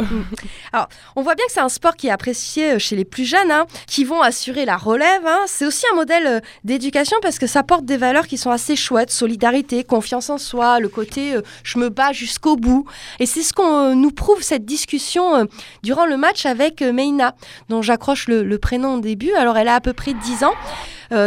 On 1.16 1.22
voit 1.22 1.34
bien 1.34 1.44
que 1.46 1.52
c'est 1.52 1.60
un 1.60 1.68
sport 1.68 1.96
qui 1.96 2.08
est 2.08 2.10
apprécié 2.10 2.72
euh, 2.72 2.78
chez 2.78 2.96
les 2.96 3.04
plus 3.04 3.24
jeunes, 3.24 3.50
hein, 3.50 3.66
qui 3.86 4.04
vont 4.04 4.20
assurer 4.22 4.64
la 4.64 4.76
relève. 4.76 5.26
hein. 5.26 5.40
C'est 5.46 5.66
aussi 5.66 5.84
un 5.92 5.96
modèle 5.96 6.26
euh, 6.26 6.40
d'éducation 6.64 7.16
parce 7.22 7.38
que 7.38 7.46
ça 7.46 7.62
porte 7.62 7.84
des 7.84 7.96
valeurs 7.96 8.26
qui 8.26 8.38
sont 8.38 8.50
assez 8.50 8.76
chouettes, 8.76 9.10
solidarité, 9.10 9.84
confiance 9.84 10.30
en 10.30 10.38
soi, 10.38 10.80
le 10.80 10.88
côté 10.88 11.34
euh, 11.34 11.42
je 11.62 11.78
me 11.78 11.88
bats 11.88 12.12
jusqu'au 12.12 12.56
bout. 12.56 12.86
Et 13.20 13.26
c'est 13.26 13.42
ce 13.42 13.52
qu'on 13.52 13.90
euh, 13.90 13.94
nous 13.94 14.10
prouve 14.10 14.42
cette 14.42 14.64
discussion 14.64 15.36
euh, 15.36 15.44
durant 15.82 16.06
le 16.06 16.16
match 16.16 16.46
avec 16.46 16.82
Meina, 16.82 17.34
dont 17.68 17.82
j'accroche 17.82 18.28
le, 18.28 18.42
le 18.42 18.58
prénom 18.58 18.94
au 18.94 19.00
début. 19.00 19.32
Alors 19.32 19.56
elle 19.56 19.68
a 19.68 19.74
à 19.76 19.80
peu 19.80 19.92
près 19.92 20.14
10 20.14 20.44
ans. 20.44 20.54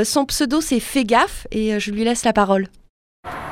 Son 0.03 0.25
pseudo 0.25 0.61
c'est 0.61 0.79
Fais 0.79 1.05
gaffe 1.05 1.47
et 1.51 1.79
je 1.79 1.89
lui 1.91 2.03
laisse 2.03 2.23
la 2.23 2.33
parole. 2.33 2.67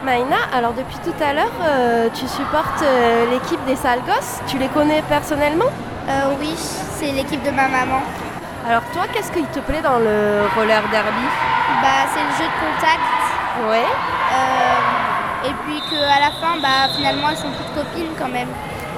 Maïna, 0.04 0.38
alors 0.54 0.74
depuis 0.74 0.98
tout 1.04 1.14
à 1.24 1.34
l'heure, 1.34 1.52
euh, 1.62 2.10
tu 2.14 2.26
supportes 2.28 2.82
euh, 2.82 3.30
l'équipe 3.30 3.64
des 3.66 3.76
sales 3.76 4.02
gosses. 4.06 4.40
Tu 4.48 4.58
les 4.58 4.70
connais 4.70 5.02
personnellement? 5.04 5.70
Euh, 6.08 6.36
oui, 6.40 6.54
c'est 6.56 7.12
l'équipe 7.12 7.44
de 7.44 7.52
ma 7.52 7.68
maman. 7.68 8.02
Alors 8.68 8.84
toi, 8.94 9.04
qu'est-ce 9.14 9.32
qui 9.32 9.44
te 9.44 9.60
plaît 9.60 9.82
dans 9.82 10.00
le 10.00 10.48
roller 10.56 10.82
derby? 10.90 11.26
Bah, 11.82 12.08
c'est 12.14 12.24
le 12.24 12.32
jeu 12.38 12.50
de 12.50 12.58
contact. 12.64 13.70
Ouais. 13.70 13.86
Et 15.46 15.54
puis 15.66 15.82
qu'à 15.90 16.20
la 16.20 16.32
fin, 16.32 16.60
bah, 16.62 16.92
finalement, 16.96 17.30
elles 17.30 17.38
sont 17.38 17.52
toutes 17.52 17.76
copines 17.76 18.14
quand 18.18 18.30
même. 18.30 18.50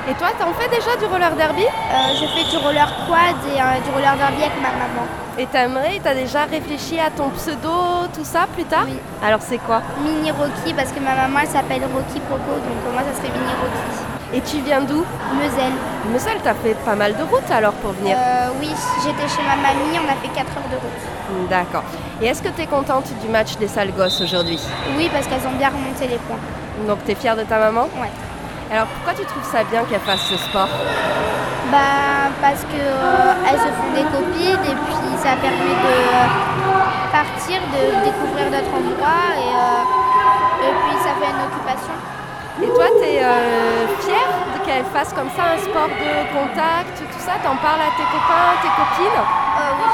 Et 0.10 0.14
toi, 0.16 0.30
t'en 0.40 0.52
fais 0.54 0.68
déjà 0.68 0.96
du 0.98 1.06
roller 1.06 1.32
derby? 1.36 1.62
Euh, 1.64 1.96
je 2.20 2.26
fais 2.34 2.50
du 2.50 2.58
roller 2.58 2.88
quad 3.08 3.36
et 3.54 3.60
euh, 3.62 3.80
du 3.86 3.92
roller 3.92 4.16
derby 4.18 4.42
avec 4.44 4.58
ma 4.62 4.70
maman. 4.70 5.06
Et 5.38 5.46
t'aimerais, 5.46 6.00
t'as 6.04 6.16
déjà 6.16 6.46
réfléchi 6.46 7.00
à 7.00 7.10
ton 7.12 7.30
pseudo, 7.30 7.70
tout 8.14 8.24
ça 8.26 8.48
plus 8.54 8.66
tard? 8.66 8.86
Oui. 8.88 8.98
Alors 9.24 9.42
c'est 9.42 9.60
quoi? 9.60 9.82
Mini 10.04 10.32
Rocky, 10.32 10.74
parce 10.74 10.92
que 10.92 11.00
ma 11.00 11.16
maman, 11.16 11.40
elle 11.44 11.48
s'appelle 11.48 11.82
Rocky 11.94 12.20
Poco, 12.28 12.52
donc 12.52 12.78
pour 12.84 12.94
moi, 12.94 13.04
ça 13.04 13.16
serait 13.18 13.32
Mini 13.32 13.54
Rocky. 13.62 14.38
Et 14.38 14.42
tu 14.42 14.58
viens 14.66 14.82
d'où? 14.82 15.04
Meusel. 15.36 15.72
Meusel, 16.12 16.38
t'as 16.44 16.54
fait 16.56 16.74
pas 16.84 16.96
mal 16.96 17.16
de 17.16 17.24
routes 17.24 17.52
alors 17.52 17.74
pour 17.74 17.92
venir 17.92 18.18
Euh, 18.18 18.50
oui, 18.60 18.70
j'étais 19.04 19.28
chez 19.28 19.44
ma 19.44 19.56
mamie, 19.56 20.00
on 20.00 20.10
a 20.10 20.16
fait 20.16 20.34
4 20.34 20.48
heures 20.58 20.70
de 20.72 20.78
route. 20.78 21.50
D'accord. 21.50 21.84
Et 22.22 22.26
est-ce 22.28 22.42
que 22.42 22.50
t'es 22.50 22.66
contente 22.66 23.06
du 23.22 23.28
match 23.28 23.56
des 23.58 23.68
sales 23.68 23.92
gosses 23.92 24.20
aujourd'hui? 24.22 24.60
Oui, 24.98 25.10
parce 25.14 25.28
qu'elles 25.28 25.46
ont 25.48 25.58
bien 25.58 25.70
remonté 25.70 26.08
les 26.08 26.18
points. 26.18 26.40
Donc 26.88 27.04
t'es 27.06 27.16
fière 27.16 27.36
de 27.36 27.44
ta 27.44 27.60
maman? 27.60 27.84
Ouais. 28.02 28.10
Alors 28.72 28.88
pourquoi 28.88 29.14
tu 29.14 29.26
trouves 29.26 29.44
ça 29.44 29.64
bien 29.66 29.84
qu'elle 29.84 30.00
fasse 30.00 30.22
ce 30.32 30.38
sport 30.38 30.70
Bah, 31.72 32.32
parce 32.42 32.64
que 32.64 32.80
euh, 32.80 33.48
elles 33.50 33.60
se 33.60 33.72
font 33.76 33.92
des 33.94 34.08
copines 34.16 34.64
et 34.64 34.76
puis 34.88 35.12
ça 35.20 35.36
permet 35.36 35.76
de 35.76 35.92
euh, 35.92 36.28
partir, 37.12 37.60
de 37.68 37.82
découvrir 38.08 38.48
d'autres 38.48 38.72
endroits 38.72 39.36
et, 39.36 39.52
euh, 39.52 40.68
Et 40.68 40.72
puis 40.72 40.96
ça 41.04 41.12
fait 41.20 41.32
une 41.36 41.44
occupation. 41.52 41.96
Et 42.64 42.68
toi, 42.68 42.86
tu 42.96 43.04
es 43.04 43.20
fière 44.06 44.32
de 44.54 44.66
qu'elle 44.66 44.86
fasse 44.94 45.12
comme 45.14 45.30
ça 45.36 45.44
un 45.56 45.58
sport 45.58 45.90
de 45.90 46.12
contact, 46.32 46.96
tout 46.96 47.20
ça? 47.20 47.34
T'en 47.44 47.56
parles 47.58 47.82
à 47.82 47.92
tes 47.98 48.08
copains, 48.08 48.56
tes 48.64 48.72
copines? 48.80 49.20
Euh, 49.20 49.80
oui. 49.80 49.90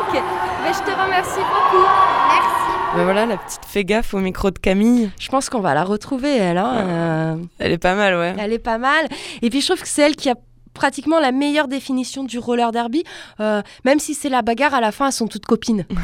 Ok, 0.00 0.22
mais 0.64 0.72
je 0.72 0.80
te 0.82 0.90
remercie 0.90 1.44
beaucoup. 1.46 1.86
Merci. 2.26 2.57
Ben 2.96 3.04
voilà, 3.04 3.26
la 3.26 3.36
petite 3.36 3.64
fait 3.66 3.84
gaffe 3.84 4.14
au 4.14 4.18
micro 4.18 4.50
de 4.50 4.58
Camille. 4.58 5.10
Je 5.20 5.28
pense 5.28 5.50
qu'on 5.50 5.60
va 5.60 5.74
la 5.74 5.84
retrouver, 5.84 6.36
elle. 6.36 6.58
Hein, 6.58 6.74
euh, 6.78 7.36
Elle 7.58 7.72
est 7.72 7.78
pas 7.78 7.94
mal, 7.94 8.16
ouais. 8.16 8.34
Elle 8.38 8.52
est 8.52 8.58
pas 8.58 8.78
mal. 8.78 9.08
Et 9.42 9.50
puis 9.50 9.60
je 9.60 9.66
trouve 9.66 9.82
que 9.82 9.88
c'est 9.88 10.02
elle 10.02 10.16
qui 10.16 10.30
a 10.30 10.34
pratiquement 10.74 11.20
la 11.20 11.32
meilleure 11.32 11.68
définition 11.68 12.24
du 12.24 12.38
roller 12.38 12.72
derby. 12.72 13.04
Euh, 13.40 13.62
même 13.84 13.98
si 13.98 14.14
c'est 14.14 14.28
la 14.28 14.42
bagarre, 14.42 14.74
à 14.74 14.80
la 14.80 14.92
fin, 14.92 15.06
elles 15.06 15.12
sont 15.12 15.28
toutes 15.28 15.46
copines. 15.46 15.84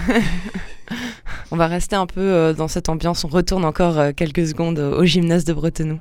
On 1.51 1.57
va 1.57 1.67
rester 1.67 1.97
un 1.97 2.07
peu 2.07 2.21
euh, 2.21 2.53
dans 2.53 2.69
cette 2.69 2.89
ambiance. 2.89 3.25
On 3.25 3.29
retourne 3.29 3.65
encore 3.65 3.99
euh, 3.99 4.13
quelques 4.15 4.47
secondes 4.47 4.79
au 4.79 5.01
au 5.01 5.05
gymnase 5.05 5.45
de 5.45 5.53
Bretenoux. 5.53 6.01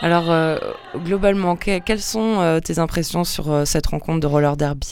Alors, 0.00 0.30
euh, 0.30 0.56
globalement, 0.96 1.56
que- 1.56 1.78
quelles 1.80 2.00
sont 2.02 2.40
euh, 2.40 2.60
tes 2.60 2.78
impressions 2.78 3.24
sur 3.24 3.50
euh, 3.50 3.64
cette 3.64 3.86
rencontre 3.88 4.20
de 4.20 4.26
roller 4.26 4.56
derby? 4.56 4.88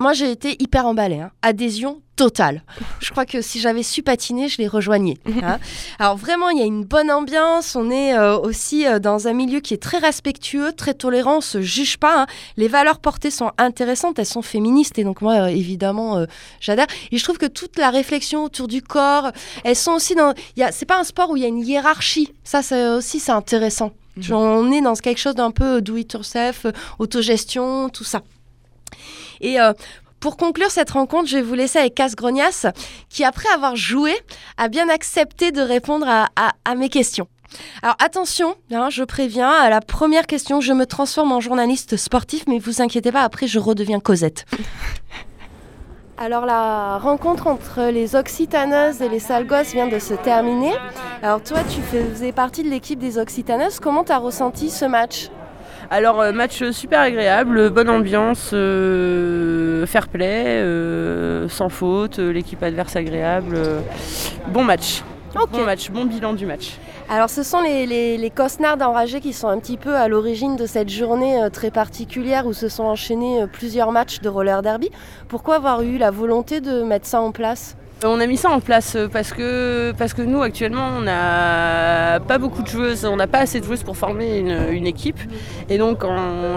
Moi, 0.00 0.12
j'ai 0.12 0.30
été 0.30 0.60
hyper 0.60 0.86
emballée. 0.86 1.20
hein. 1.20 1.30
Adhésion 1.42 2.00
totale. 2.16 2.62
Je 2.98 3.10
crois 3.10 3.26
que 3.26 3.40
si 3.40 3.60
j'avais 3.60 3.84
su 3.84 4.02
patiner, 4.02 4.48
je 4.48 4.58
les 4.58 4.66
rejoignais. 4.66 5.18
hein. 5.42 5.58
Alors 6.00 6.16
vraiment, 6.16 6.50
il 6.50 6.58
y 6.58 6.62
a 6.62 6.64
une 6.64 6.84
bonne 6.84 7.12
ambiance. 7.12 7.76
On 7.76 7.90
est 7.92 8.12
euh, 8.18 8.36
aussi 8.36 8.86
euh, 8.88 8.98
dans 8.98 9.28
un 9.28 9.32
milieu 9.32 9.60
qui 9.60 9.72
est 9.72 9.82
très 9.82 9.98
respectueux, 9.98 10.72
très 10.72 10.94
tolérant. 10.94 11.36
On 11.38 11.40
se 11.40 11.62
juge 11.62 11.96
pas. 11.96 12.22
hein. 12.22 12.26
Les 12.56 12.66
valeurs 12.66 12.98
portées 12.98 13.30
sont 13.30 13.52
intéressantes. 13.56 14.18
Elles 14.18 14.26
sont 14.26 14.42
féministes. 14.42 14.98
Et 14.98 15.04
donc 15.04 15.22
moi, 15.22 15.44
euh, 15.44 15.46
évidemment, 15.46 16.24
j'adhère. 16.60 16.86
Et 17.12 17.18
je 17.18 17.22
trouve 17.24 17.38
que 17.38 17.46
toute 17.46 17.78
la 17.78 17.90
réflexion 17.90 18.42
autour 18.44 18.66
du 18.66 18.82
corps, 18.82 19.30
elles 19.62 19.76
sont 19.76 19.92
aussi 19.92 20.16
dans... 20.16 20.34
C'est 20.72 20.86
pas 20.86 20.98
un 20.98 21.04
sport 21.04 21.30
où 21.30 21.36
il 21.36 21.42
y 21.44 21.46
a 21.46 21.48
une 21.48 21.64
hiérarchie. 21.64 22.32
Ça, 22.42 22.62
c'est 22.62 22.88
aussi, 22.88 23.20
c'est 23.20 23.32
intéressant. 23.32 23.92
On 24.30 24.70
est 24.72 24.80
dans 24.80 24.94
quelque 24.94 25.18
chose 25.18 25.34
d'un 25.34 25.50
peu 25.50 25.82
do 25.82 25.96
it 25.96 26.12
yourself, 26.12 26.66
euh, 26.66 26.72
autogestion, 26.98 27.88
tout 27.88 28.04
ça. 28.04 28.22
Et 29.40 29.60
euh, 29.60 29.72
pour 30.20 30.36
conclure 30.36 30.70
cette 30.70 30.90
rencontre, 30.90 31.28
je 31.28 31.36
vais 31.36 31.42
vous 31.42 31.54
laisser 31.54 31.78
avec 31.78 31.94
Cass 31.94 32.14
Grognas, 32.14 32.66
qui 33.08 33.24
après 33.24 33.48
avoir 33.52 33.76
joué, 33.76 34.14
a 34.56 34.68
bien 34.68 34.88
accepté 34.88 35.52
de 35.52 35.60
répondre 35.60 36.06
à 36.08 36.74
mes 36.76 36.88
questions. 36.88 37.28
Alors 37.82 37.96
attention, 37.98 38.56
hein, 38.72 38.88
je 38.90 39.04
préviens, 39.04 39.50
à 39.50 39.70
la 39.70 39.80
première 39.80 40.26
question, 40.26 40.60
je 40.60 40.72
me 40.72 40.86
transforme 40.86 41.32
en 41.32 41.40
journaliste 41.40 41.96
sportif, 41.96 42.44
mais 42.48 42.58
vous 42.58 42.82
inquiétez 42.82 43.12
pas, 43.12 43.22
après 43.22 43.46
je 43.46 43.58
redeviens 43.58 44.00
Cosette. 44.00 44.46
Alors 46.16 46.46
la 46.46 46.98
rencontre 46.98 47.48
entre 47.48 47.90
les 47.90 48.14
Occitaneuses 48.14 49.02
et 49.02 49.08
les 49.08 49.18
Salgos 49.18 49.72
vient 49.72 49.88
de 49.88 49.98
se 49.98 50.14
terminer. 50.14 50.72
Alors 51.22 51.42
toi, 51.42 51.58
tu 51.68 51.80
faisais 51.80 52.30
partie 52.30 52.62
de 52.62 52.68
l'équipe 52.68 53.00
des 53.00 53.18
Occitaneuses. 53.18 53.80
Comment 53.80 54.04
tu 54.04 54.12
as 54.12 54.18
ressenti 54.18 54.70
ce 54.70 54.84
match? 54.84 55.28
Alors, 55.90 56.20
euh, 56.20 56.32
match 56.32 56.62
super 56.70 57.00
agréable, 57.00 57.68
bonne 57.70 57.90
ambiance, 57.90 58.50
euh, 58.54 59.84
fair 59.86 60.08
play, 60.08 60.44
euh, 60.46 61.48
sans 61.48 61.68
faute, 61.68 62.18
l'équipe 62.18 62.62
adverse 62.62 62.96
agréable. 62.96 63.58
bon 64.48 64.64
match. 64.64 65.02
Bon 65.34 65.64
match, 65.64 65.90
bon 65.90 66.04
bilan 66.04 66.32
du 66.32 66.46
match. 66.46 66.78
Alors 67.08 67.28
ce 67.28 67.42
sont 67.42 67.60
les, 67.60 67.86
les, 67.86 68.16
les 68.16 68.30
cosnards 68.30 68.80
enragés 68.80 69.20
qui 69.20 69.32
sont 69.32 69.48
un 69.48 69.58
petit 69.58 69.76
peu 69.76 69.94
à 69.94 70.08
l'origine 70.08 70.56
de 70.56 70.64
cette 70.64 70.88
journée 70.88 71.42
euh, 71.42 71.50
très 71.50 71.70
particulière 71.70 72.46
où 72.46 72.52
se 72.52 72.68
sont 72.68 72.84
enchaînés 72.84 73.42
euh, 73.42 73.46
plusieurs 73.46 73.92
matchs 73.92 74.20
de 74.20 74.28
roller 74.28 74.62
derby. 74.62 74.90
Pourquoi 75.28 75.56
avoir 75.56 75.82
eu 75.82 75.98
la 75.98 76.10
volonté 76.10 76.60
de 76.60 76.82
mettre 76.82 77.06
ça 77.06 77.20
en 77.20 77.32
place? 77.32 77.76
On 78.06 78.20
a 78.20 78.26
mis 78.26 78.36
ça 78.36 78.50
en 78.50 78.60
place 78.60 78.96
euh, 78.96 79.08
parce 79.08 79.32
que, 79.32 79.92
parce 79.96 80.12
que 80.12 80.20
nous 80.20 80.42
actuellement 80.42 80.90
on 80.98 81.00
n'a 81.00 82.20
pas 82.20 82.36
beaucoup 82.36 82.62
de 82.62 82.68
joueuses, 82.68 83.06
on 83.06 83.16
n'a 83.16 83.26
pas 83.26 83.38
assez 83.38 83.60
de 83.60 83.64
joueuses 83.64 83.82
pour 83.82 83.96
former 83.96 84.38
une, 84.38 84.86
équipe. 84.86 85.18
Et 85.70 85.78
donc 85.78 86.04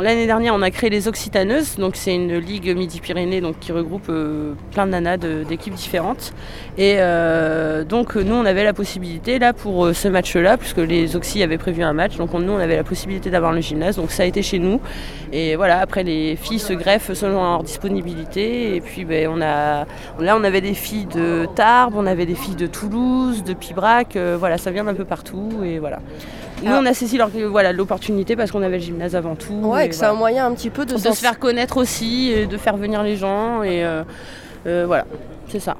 l'année 0.01 0.25
dernière 0.25 0.53
on 0.55 0.61
a 0.61 0.71
créé 0.71 0.89
les 0.89 1.07
Occitaneuses, 1.07 1.77
donc 1.77 1.95
c'est 1.95 2.13
une 2.13 2.37
ligue 2.37 2.75
Midi-Pyrénées 2.75 3.41
qui 3.61 3.71
regroupe 3.71 4.07
euh, 4.09 4.55
plein 4.73 4.87
de 4.87 4.91
nanas 4.91 5.17
d'équipes 5.17 5.73
différentes. 5.73 6.33
Et 6.77 6.95
euh, 6.97 7.85
donc 7.85 8.15
nous 8.15 8.35
on 8.35 8.45
avait 8.45 8.65
la 8.65 8.73
possibilité 8.73 9.39
là 9.39 9.53
pour 9.53 9.85
euh, 9.85 9.93
ce 9.93 10.09
match-là, 10.09 10.57
puisque 10.57 10.79
les 10.79 11.15
Oxy 11.15 11.43
avaient 11.43 11.57
prévu 11.57 11.81
un 11.81 11.93
match, 11.93 12.17
donc 12.17 12.33
on- 12.33 12.39
nous 12.39 12.51
on 12.51 12.59
avait 12.59 12.75
la 12.75 12.83
possibilité 12.83 13.29
d'avoir 13.29 13.53
le 13.53 13.61
gymnase, 13.61 13.95
donc 13.95 14.11
ça 14.11 14.23
a 14.23 14.25
été 14.25 14.41
chez 14.41 14.59
nous. 14.59 14.81
Et 15.31 15.55
voilà, 15.55 15.79
après 15.79 16.03
les 16.03 16.35
filles 16.35 16.59
se 16.59 16.73
greffent 16.73 17.13
selon 17.13 17.41
leur 17.41 17.63
disponibilité. 17.63 18.75
Et 18.75 18.81
puis 18.81 19.05
ben, 19.05 19.29
on 19.29 19.41
a, 19.41 19.85
là 20.19 20.35
on 20.37 20.43
avait 20.43 20.61
des 20.61 20.73
filles 20.73 21.05
de 21.05 21.36
Tarbes, 21.45 21.93
on 21.95 22.05
avait 22.05 22.25
des 22.25 22.35
filles 22.35 22.55
de 22.55 22.67
Toulouse, 22.67 23.43
de 23.43 23.53
Pibrac, 23.53 24.15
euh, 24.15 24.35
voilà, 24.39 24.57
ça 24.57 24.71
vient 24.71 24.83
d'un 24.83 24.93
peu 24.93 25.05
partout. 25.05 25.49
Et 25.63 25.79
voilà. 25.79 25.99
Nous 26.61 26.69
Alors- 26.69 26.81
on 26.81 26.85
a 26.85 26.93
saisi 26.93 27.19
voilà, 27.49 27.71
l'opportunité 27.71 28.35
parce 28.35 28.51
qu'on 28.51 28.63
avait 28.63 28.77
le 28.77 28.83
gymnase 28.83 29.15
avant 29.15 29.35
tout. 29.35 29.53
Ouais, 29.53 29.85
et 29.85 29.89
que 29.89 29.95
c'est 29.95 30.05
un 30.05 30.13
moyen 30.13 30.47
un 30.47 30.53
petit 30.53 30.69
peu 30.69 30.85
de, 30.85 30.97
se 30.97 31.11
faire 31.13 31.39
connaître 31.39 31.77
aussi, 31.77 32.31
et 32.31 32.47
de 32.47 32.57
faire 32.57 32.77
venir 32.77 33.03
les 33.03 33.15
gens. 33.15 33.63
Et 33.63 33.85
euh, 33.85 34.03
euh, 34.65 34.85
voilà, 34.87 35.05
c'est 35.47 35.59
ça. 35.59 35.76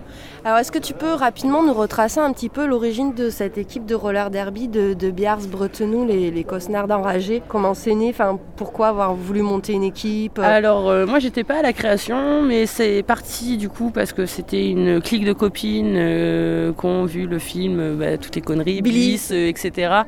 Alors 0.48 0.60
est-ce 0.60 0.72
que 0.72 0.80
tu 0.80 0.94
peux 0.94 1.12
rapidement 1.12 1.62
nous 1.62 1.74
retracer 1.74 2.22
un 2.22 2.32
petit 2.32 2.48
peu 2.48 2.66
l'origine 2.66 3.14
de 3.14 3.30
cette 3.30 3.58
équipe 3.58 3.86
de 3.86 3.96
roller 3.96 4.30
derby 4.30 4.70
de, 4.70 4.94
de 4.94 5.12
Biars 5.12 5.42
Bretenoux, 5.42 6.06
les, 6.06 6.32
les 6.32 6.44
cosnards 6.46 6.90
enragés 6.90 7.44
Comment 7.50 7.74
c'est 7.74 7.94
né? 7.94 8.12
Enfin, 8.12 8.40
Pourquoi 8.56 8.88
avoir 8.88 9.14
voulu 9.14 9.42
monter 9.42 9.74
une 9.74 9.84
équipe? 9.84 10.40
Alors 10.40 10.90
euh, 10.90 11.06
moi 11.06 11.20
j'étais 11.20 11.44
pas 11.44 11.60
à 11.60 11.62
la 11.64 11.74
création 11.74 12.44
mais 12.44 12.66
c'est 12.66 13.04
parti 13.04 13.58
du 13.58 13.68
coup 13.68 13.92
parce 13.92 14.14
que 14.14 14.26
c'était 14.26 14.70
une 14.70 15.02
clique 15.02 15.26
de 15.26 15.34
copines 15.34 15.96
euh, 15.98 16.72
qui 16.72 16.86
ont 16.86 17.04
vu 17.04 17.28
le 17.28 17.40
film 17.40 17.98
bah, 17.98 18.18
Toutes 18.18 18.36
les 18.38 18.42
conneries, 18.42 18.82
Bliss, 18.82 19.32
euh, 19.34 19.50
etc. 19.50 20.04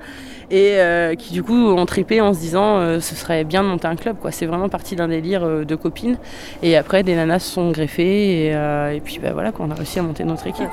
Et 0.51 0.77
euh, 0.79 1.13
qui 1.15 1.33
du 1.33 1.43
coup 1.43 1.53
ont 1.53 1.85
tripé 1.85 2.21
en 2.21 2.33
se 2.33 2.39
disant 2.39 2.79
euh, 2.79 2.99
ce 2.99 3.15
serait 3.15 3.43
bien 3.43 3.63
de 3.63 3.67
monter 3.67 3.87
un 3.87 3.95
club 3.95 4.17
quoi. 4.19 4.31
C'est 4.31 4.47
vraiment 4.47 4.67
parti 4.69 4.95
d'un 4.95 5.07
délire 5.07 5.43
euh, 5.43 5.63
de 5.63 5.75
copines 5.75 6.17
et 6.63 6.75
après 6.75 7.03
des 7.03 7.15
nanas 7.15 7.39
se 7.39 7.51
sont 7.51 7.69
greffées 7.71 8.47
et, 8.47 9.01
puis 9.03 9.19
bah, 9.19 9.31
voilà 9.33 9.51
qu'on 9.51 9.69
a 9.69 9.75
réussi 9.75 9.99
à 9.99 10.01
monter 10.01 10.23
notre 10.23 10.47
équipe. 10.47 10.69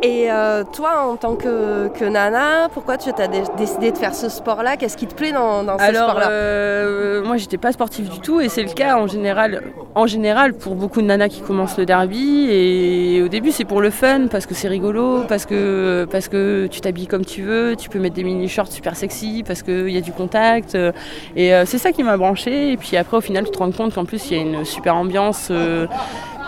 Et 0.00 0.30
euh, 0.30 0.62
toi, 0.72 1.02
en 1.08 1.16
tant 1.16 1.34
que, 1.34 1.88
que 1.88 2.04
nana, 2.04 2.68
pourquoi 2.72 2.96
tu 2.98 3.10
as 3.10 3.26
dé- 3.26 3.42
décidé 3.56 3.90
de 3.90 3.98
faire 3.98 4.14
ce 4.14 4.28
sport-là? 4.28 4.76
Qu'est-ce 4.76 4.96
qui 4.96 5.08
te 5.08 5.14
plaît 5.14 5.32
dans, 5.32 5.64
dans 5.64 5.76
ce 5.76 5.82
Alors, 5.82 6.10
sport-là? 6.10 6.30
euh, 6.30 7.24
moi, 7.24 7.36
j'étais 7.36 7.56
pas 7.58 7.72
sportive 7.72 8.08
du 8.08 8.20
tout, 8.20 8.40
et 8.40 8.48
c'est 8.48 8.62
le 8.62 8.70
cas 8.72 8.96
en 8.96 9.08
général, 9.08 9.60
en 9.96 10.06
général 10.06 10.54
pour 10.54 10.76
beaucoup 10.76 11.02
de 11.02 11.06
nanas 11.06 11.28
qui 11.28 11.40
commencent 11.40 11.76
le 11.78 11.84
derby. 11.84 12.46
Et 12.48 13.22
au 13.22 13.28
début, 13.28 13.50
c'est 13.50 13.64
pour 13.64 13.80
le 13.80 13.90
fun, 13.90 14.28
parce 14.30 14.46
que 14.46 14.54
c'est 14.54 14.68
rigolo, 14.68 15.24
parce 15.28 15.46
que 15.46 16.06
parce 16.08 16.28
que 16.28 16.68
tu 16.70 16.80
t'habilles 16.80 17.08
comme 17.08 17.24
tu 17.24 17.42
veux, 17.42 17.74
tu 17.74 17.88
peux 17.88 17.98
mettre 17.98 18.14
des 18.14 18.22
mini 18.24 18.48
shorts 18.48 18.68
super 18.70 18.94
sexy, 18.94 19.42
parce 19.44 19.64
qu'il 19.64 19.90
y 19.90 19.98
a 19.98 20.00
du 20.00 20.12
contact. 20.12 20.76
euh, 20.76 20.92
Et 21.34 21.52
euh, 21.52 21.64
c'est 21.66 21.78
ça 21.78 21.90
qui 21.90 22.04
m'a 22.04 22.16
branché. 22.16 22.70
Et 22.70 22.76
puis 22.76 22.96
après, 22.96 23.16
au 23.16 23.20
final, 23.20 23.44
tu 23.46 23.50
te 23.50 23.58
rends 23.58 23.72
compte 23.72 23.94
qu'en 23.94 24.04
plus, 24.04 24.30
il 24.30 24.36
y 24.36 24.40
a 24.40 24.42
une 24.44 24.64
super 24.64 24.94
ambiance. 24.94 25.48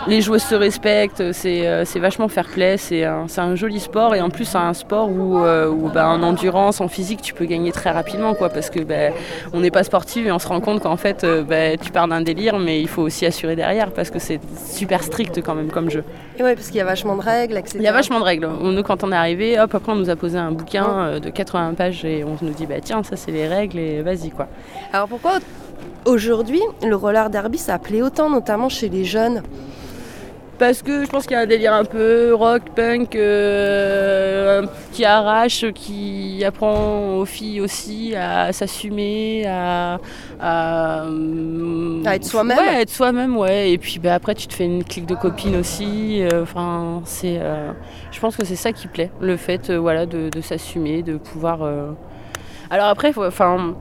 Les 0.07 0.21
joueuses 0.21 0.43
se 0.43 0.55
respectent, 0.55 1.31
c'est 1.31 1.67
euh, 1.67 1.85
c'est 1.85 1.99
vachement 1.99 2.27
fair 2.27 2.47
play, 2.47 2.77
c'est 2.77 3.03
un, 3.03 3.25
un 3.37 3.55
joli 3.55 3.79
sport 3.79 4.15
et 4.15 4.21
en 4.21 4.29
plus 4.29 4.45
c'est 4.45 4.57
un 4.57 4.73
sport 4.73 5.09
où, 5.09 5.43
euh, 5.43 5.69
où 5.69 5.89
bah, 5.89 6.07
en 6.09 6.23
endurance, 6.23 6.81
en 6.81 6.87
physique, 6.87 7.21
tu 7.21 7.33
peux 7.33 7.45
gagner 7.45 7.71
très 7.71 7.91
rapidement 7.91 8.33
quoi, 8.33 8.49
parce 8.49 8.69
que 8.69 8.79
bah, 8.79 9.15
on 9.53 9.59
n'est 9.59 9.71
pas 9.71 9.83
sportif 9.83 10.25
et 10.25 10.31
on 10.31 10.39
se 10.39 10.47
rend 10.47 10.59
compte 10.59 10.81
qu'en 10.81 10.97
fait 10.97 11.23
euh, 11.23 11.43
bah, 11.43 11.77
tu 11.77 11.91
pars 11.91 12.07
d'un 12.07 12.21
délire 12.21 12.57
mais 12.57 12.81
il 12.81 12.87
faut 12.87 13.03
aussi 13.03 13.25
assurer 13.25 13.55
derrière 13.55 13.91
parce 13.91 14.09
que 14.09 14.19
c'est 14.19 14.39
super 14.57 15.03
strict 15.03 15.41
quand 15.41 15.55
même 15.55 15.69
comme 15.71 15.89
jeu. 15.89 16.03
Et 16.39 16.43
ouais, 16.43 16.55
parce 16.55 16.67
qu'il 16.67 16.77
y 16.77 16.81
a 16.81 16.85
vachement 16.85 17.15
de 17.15 17.21
règles, 17.21 17.57
etc. 17.57 17.77
Il 17.79 17.83
y 17.83 17.87
a 17.87 17.93
vachement 17.93 18.19
de 18.19 18.25
règles. 18.25 18.49
Nous 18.61 18.83
quand 18.83 19.03
on 19.03 19.11
est 19.11 19.15
arrivé, 19.15 19.59
hop 19.59 19.75
après 19.75 19.91
on 19.91 19.95
nous 19.95 20.09
a 20.09 20.15
posé 20.15 20.37
un 20.37 20.51
bouquin 20.51 21.19
de 21.19 21.29
80 21.29 21.73
pages 21.75 22.05
et 22.05 22.23
on 22.23 22.37
nous 22.43 22.53
dit 22.53 22.65
bah 22.65 22.75
tiens 22.83 23.03
ça 23.03 23.15
c'est 23.15 23.31
les 23.31 23.47
règles 23.47 23.77
et 23.77 24.01
vas-y 24.01 24.31
quoi. 24.31 24.47
Alors 24.93 25.07
pourquoi 25.07 25.33
aujourd'hui 26.05 26.61
le 26.83 26.95
roller 26.95 27.29
derby 27.29 27.59
ça 27.59 27.77
plaît 27.77 28.01
autant, 28.01 28.29
notamment 28.29 28.69
chez 28.69 28.89
les 28.89 29.05
jeunes? 29.05 29.43
Parce 30.61 30.83
que 30.83 31.03
je 31.05 31.09
pense 31.09 31.23
qu'il 31.25 31.31
y 31.35 31.39
a 31.39 31.41
un 31.41 31.47
délire 31.47 31.73
un 31.73 31.83
peu 31.83 32.35
rock, 32.35 32.61
punk, 32.75 33.15
euh, 33.15 34.61
qui 34.91 35.03
arrache, 35.03 35.65
qui 35.73 36.43
apprend 36.45 37.15
aux 37.17 37.25
filles 37.25 37.61
aussi 37.61 38.13
à 38.15 38.53
s'assumer, 38.53 39.43
à, 39.47 39.99
à, 40.39 41.05
À 42.05 42.15
être 42.15 42.25
soi-même 42.25 42.59
Ouais, 42.59 42.83
être 42.83 42.91
soi-même, 42.91 43.35
ouais. 43.37 43.71
Et 43.71 43.79
puis 43.79 43.97
bah, 43.97 44.13
après, 44.13 44.35
tu 44.35 44.45
te 44.45 44.53
fais 44.53 44.65
une 44.65 44.83
clique 44.83 45.07
de 45.07 45.15
copines 45.15 45.55
aussi. 45.55 46.21
euh, 46.21 46.43
Enfin, 46.43 47.01
c'est, 47.05 47.39
euh, 47.41 47.71
je 48.11 48.19
pense 48.19 48.35
que 48.37 48.45
c'est 48.45 48.55
ça 48.55 48.71
qui 48.71 48.85
plaît, 48.87 49.09
le 49.19 49.37
fait, 49.37 49.71
euh, 49.71 49.79
voilà, 49.79 50.05
de, 50.05 50.29
de 50.29 50.41
s'assumer, 50.41 51.01
de 51.01 51.17
pouvoir. 51.17 51.63
euh, 51.63 51.89
Alors 52.69 52.85
après, 52.85 53.11
enfin. 53.17 53.73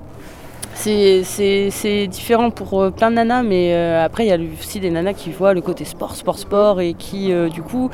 C'est- 0.75 2.07
différent 2.09 2.51
pour 2.51 2.81
euh, 2.83 2.91
plein 2.91 3.11
de 3.11 3.17
nanas, 3.17 3.43
mais 3.43 3.75
euh, 3.75 4.05
après, 4.05 4.25
il 4.25 4.29
y 4.29 4.33
a 4.33 4.39
aussi 4.61 4.81
des 4.81 4.91
nanas 4.91 5.13
qui 5.13 5.31
voient 5.31 5.53
le 5.55 5.61
côté 5.61 5.85
sport, 5.85 6.15
sport, 6.15 6.39
sport, 6.39 6.81
et 6.81 6.95
qui, 6.95 7.33
euh, 7.33 7.49
du 7.49 7.63
coup, 7.63 7.91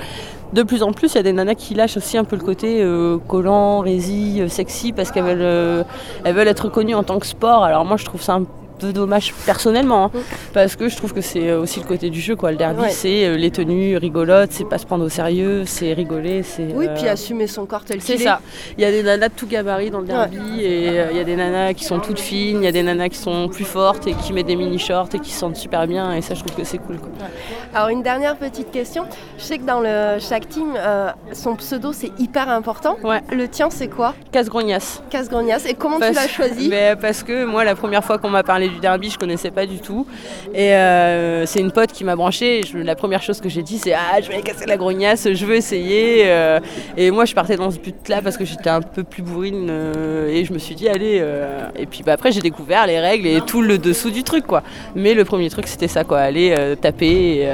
de 0.53 0.63
plus 0.63 0.83
en 0.83 0.93
plus, 0.93 1.13
il 1.15 1.17
y 1.17 1.19
a 1.19 1.23
des 1.23 1.33
nanas 1.33 1.55
qui 1.57 1.75
lâchent 1.75 1.97
aussi 1.97 2.17
un 2.17 2.25
peu 2.25 2.37
le 2.37 2.43
côté 2.43 2.85
collant, 3.27 3.81
rési, 3.81 4.41
euh, 4.41 4.49
sexy, 4.49 4.93
parce 4.93 5.11
qu'elles 5.11 5.25
veulent, 5.25 6.49
être 6.49 6.67
reconnues 6.67 6.95
en 6.95 7.03
tant 7.03 7.19
que 7.19 7.27
sport. 7.27 7.65
Alors 7.65 7.85
moi, 7.85 7.97
je 7.97 8.05
trouve 8.05 8.23
ça 8.23 8.35
un 8.35 8.45
peu 8.79 8.93
dommage 8.93 9.33
personnellement, 9.45 10.07
hein, 10.15 10.19
parce 10.53 10.77
que 10.77 10.89
je 10.89 10.97
trouve 10.97 11.13
que 11.13 11.21
c'est 11.21 11.49
euh, 11.51 11.61
aussi 11.61 11.81
le 11.81 11.87
côté 11.87 12.11
du 12.11 12.21
jeu, 12.21 12.37
quoi. 12.37 12.51
Le 12.51 12.57
derby, 12.57 12.83
Ouais. 12.83 12.91
c'est 12.91 13.25
euh, 13.27 13.37
les 13.37 13.51
tenues 13.51 13.97
rigolotes, 13.97 14.51
c'est 14.53 14.69
pas 14.69 14.79
se 14.79 14.87
prendre 14.87 15.05
au 15.05 15.09
sérieux, 15.09 15.65
c'est 15.67 15.93
rigoler, 15.93 16.43
c'est... 16.43 16.69
Oui, 16.75 16.87
euh, 16.89 16.95
puis 16.95 17.09
assumer 17.09 17.47
son 17.47 17.67
corps 17.67 17.85
tel 17.85 18.01
c'est 18.01 18.13
qu'il 18.15 18.23
est. 18.23 18.25
ça. 18.25 18.41
Il 18.77 18.83
y 18.83 18.85
a 18.85 18.91
des 18.91 19.03
nanas 19.03 19.29
de 19.29 19.35
tout 19.35 19.47
gabarit 19.47 19.91
dans 19.91 20.01
le 20.01 20.07
derby 20.07 20.37
et 20.61 20.89
euh, 21.01 21.09
il 21.11 21.17
y 21.17 21.21
a 21.21 21.25
des 21.25 21.37
nanas 21.37 21.75
qui 21.75 21.85
sont 21.85 21.99
toutes 22.01 22.21
fines, 22.21 22.59
il 22.61 22.65
y 22.65 22.69
a 22.69 22.73
des 22.73 22.83
nanas 22.83 23.09
qui 23.09 23.19
sont 23.19 23.49
plus 23.49 23.65
fortes 23.65 24.07
et 24.07 24.15
qui 24.15 24.33
mettent 24.33 24.47
des 24.47 24.57
mini 24.57 24.79
shorts 24.79 25.09
et 25.15 25.19
qui 25.19 25.31
se 25.33 25.39
sentent 25.41 25.57
super 25.57 25.87
bien 25.87 26.13
et 26.15 26.21
ça 26.23 26.35
je 26.35 26.43
trouve 26.45 26.57
que 26.57 26.65
c'est 26.65 26.79
cool. 26.79 26.99
quoi. 26.99 27.09
Alors 27.75 27.89
une 27.89 28.03
dernière 28.03 28.37
petite 28.37 28.71
question. 28.71 29.05
Je 29.39 29.43
sais 29.45 29.59
que 29.59 29.65
dans 29.65 29.81
le, 29.81 30.19
chaque 30.21 30.49
team, 30.49 30.75
euh, 30.77 31.11
son 31.33 31.57
pseudo 31.57 31.93
c'est 31.93 32.13
hyper 32.19 32.49
important. 32.49 32.97
Le 33.33 33.47
tien 33.49 33.69
c'est 33.71 33.89
quoi? 33.89 34.15
Casse-grognasse. 34.33 35.03
Casse-grognasse. 35.11 35.67
Et 35.67 35.75
comment 35.75 35.97
tu 36.01 36.13
l'as 36.13 36.29
choisi? 36.29 36.69
Mais 36.69 36.95
Parce 37.01 37.23
que 37.23 37.45
moi 37.45 37.65
la 37.65 37.75
première 37.75 38.05
fois 38.05 38.19
qu'on 38.19 38.31
m'a 38.31 38.43
parlé 38.43 38.66
du 38.69 38.79
derby 38.79 39.11
je 39.11 39.19
connaissais 39.19 39.51
pas 39.51 39.67
du 39.67 39.79
tout. 39.79 40.07
Et 40.55 40.75
euh, 40.75 41.47
c'est 41.47 41.61
une 41.61 41.73
pote 41.73 41.93
qui 41.93 42.05
m'a 42.05 42.17
branché 42.17 42.63
la 42.75 42.95
première 42.95 43.23
chose 43.23 43.41
que 43.41 43.49
j'ai 43.49 43.63
dit 43.63 43.79
c'est 43.79 43.95
ah 43.95 44.21
je 44.21 44.29
vais 44.29 44.43
casser 44.43 44.67
la 44.67 44.77
grognasse, 44.77 45.33
je 45.33 45.47
veux 45.47 45.57
essayer 45.57 46.23
euh, 46.27 46.61
et 46.97 47.11
moi 47.11 47.25
je 47.25 47.35
partais 47.35 47.57
dans 47.57 47.71
ce 47.71 47.79
but 47.79 48.09
là 48.09 48.21
parce 48.23 48.37
que 48.37 48.45
j'étais 48.45 48.71
un 48.71 48.83
peu 48.83 49.05
plus 49.05 49.23
bourrine 49.23 49.69
euh, 49.71 50.29
et 50.29 50.45
je 50.45 50.53
me 50.53 50.59
suis 50.59 50.75
dit 50.75 50.89
allez 50.89 51.23
et 51.77 51.87
puis 51.87 52.03
bah, 52.03 52.13
après 52.13 52.33
j'ai 52.33 52.41
découvert 52.41 52.87
les 52.87 53.01
règles 53.01 53.27
et 53.27 53.41
tout 53.41 53.63
le 53.63 53.79
dessous 53.79 54.11
du 54.11 54.23
truc 54.23 54.47
quoi. 54.47 54.63
Mais 54.95 55.15
le 55.15 55.25
premier 55.25 55.51
truc 55.51 55.67
c'était 55.67 55.89
ça 55.89 56.05
quoi. 56.05 56.21
Aller 56.21 56.55
taper 56.81 57.07
et, 57.07 57.49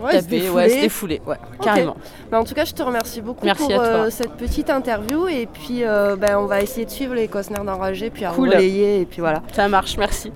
Ouais, 0.00 0.12
se 0.12 0.16
taper 0.24 0.40
défouler. 0.40 0.50
ouais 0.54 0.68
se 0.70 0.80
défouler 0.80 1.22
ouais 1.26 1.36
Ok. 1.58 1.64
carrément 1.64 1.96
Bah, 2.30 2.40
en 2.40 2.44
tout 2.44 2.54
cas, 2.54 2.64
je 2.64 2.72
te 2.72 2.82
remercie 2.82 3.20
beaucoup 3.20 3.44
Merci 3.44 3.64
pour 3.64 3.80
euh, 3.80 4.10
cette 4.10 4.32
petite 4.32 4.70
interview 4.70 5.28
et 5.28 5.46
puis 5.46 5.84
euh, 5.84 6.16
ben, 6.16 6.38
on 6.38 6.46
va 6.46 6.62
essayer 6.62 6.86
de 6.86 6.90
suivre 6.90 7.14
les 7.14 7.28
Cosner 7.28 7.62
d'enragé 7.64 8.10
puis 8.10 8.24
à 8.24 8.30
Cool. 8.30 8.50
relayer 8.50 9.00
et 9.00 9.04
puis 9.04 9.20
voilà. 9.20 9.42
Ça 9.52 9.68
marche, 9.68 9.96
merci. 9.96 10.32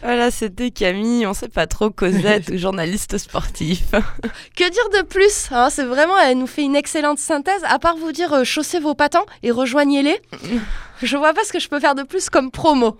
Voilà, 0.00 0.30
c'était 0.30 0.70
Camille, 0.70 1.26
on 1.26 1.34
sait 1.34 1.48
pas 1.48 1.66
trop 1.66 1.90
Cosette 1.90 2.50
ou 2.50 2.56
journaliste 2.56 3.18
sportif. 3.18 3.86
Que 4.56 4.70
dire 4.70 5.00
de 5.00 5.04
plus 5.04 5.48
hein? 5.50 5.70
C'est 5.70 5.82
vraiment, 5.82 6.16
elle 6.18 6.38
nous 6.38 6.46
fait 6.46 6.62
une 6.62 6.76
excellente 6.76 7.18
synthèse. 7.18 7.62
À 7.68 7.80
part 7.80 7.96
vous 7.96 8.12
dire, 8.12 8.32
euh, 8.32 8.44
chaussez 8.44 8.78
vos 8.78 8.94
patins 8.94 9.24
et 9.42 9.50
rejoignez-les. 9.50 10.20
je 11.02 11.16
vois 11.16 11.34
pas 11.34 11.42
ce 11.44 11.52
que 11.52 11.58
je 11.58 11.68
peux 11.68 11.80
faire 11.80 11.96
de 11.96 12.04
plus 12.04 12.30
comme 12.30 12.52
promo. 12.52 12.96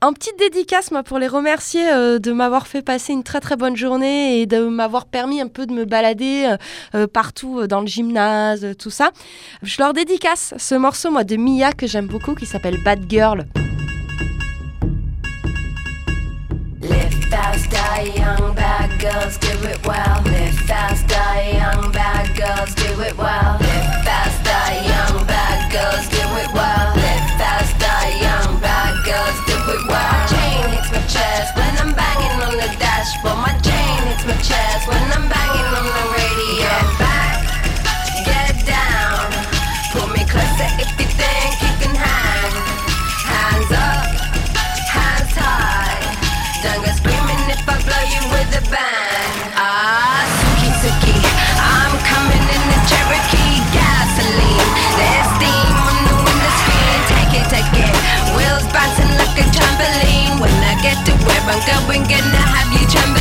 Un 0.00 0.12
petit 0.12 0.30
dédicace 0.38 0.92
moi, 0.92 1.02
pour 1.02 1.18
les 1.18 1.26
remercier 1.26 1.90
euh, 1.90 2.20
de 2.20 2.30
m'avoir 2.30 2.68
fait 2.68 2.82
passer 2.82 3.12
une 3.12 3.24
très 3.24 3.40
très 3.40 3.56
bonne 3.56 3.76
journée 3.76 4.40
et 4.40 4.46
de 4.46 4.60
m'avoir 4.60 5.06
permis 5.06 5.40
un 5.40 5.48
peu 5.48 5.66
de 5.66 5.72
me 5.72 5.84
balader 5.84 6.46
euh, 6.46 6.56
euh, 6.94 7.06
partout 7.08 7.66
dans 7.66 7.80
le 7.80 7.88
gymnase, 7.88 8.64
tout 8.78 8.90
ça. 8.90 9.10
Je 9.62 9.76
leur 9.82 9.92
dédicace 9.92 10.54
ce 10.56 10.76
morceau 10.76 11.10
moi 11.10 11.24
de 11.24 11.36
Mia 11.36 11.72
que 11.72 11.88
j'aime 11.88 12.06
beaucoup 12.06 12.36
qui 12.36 12.46
s'appelle 12.46 12.80
Bad 12.84 13.10
Girl. 13.10 13.44
Bad 18.54 19.00
girls 19.00 19.38
do 19.38 19.48
it 19.68 19.84
well. 19.86 20.22
Live 20.24 20.54
fast, 20.66 21.06
die 21.08 21.58
young, 21.58 21.90
bad 21.90 22.36
girls 22.36 22.74
do 22.74 23.00
it 23.02 23.16
well. 23.18 23.58
Live 23.60 24.04
fast, 24.04 24.47
I'm 61.66 61.86
going, 61.88 62.02
gonna 62.04 62.36
have 62.36 62.72
you 62.72 62.86
trembling. 62.86 63.17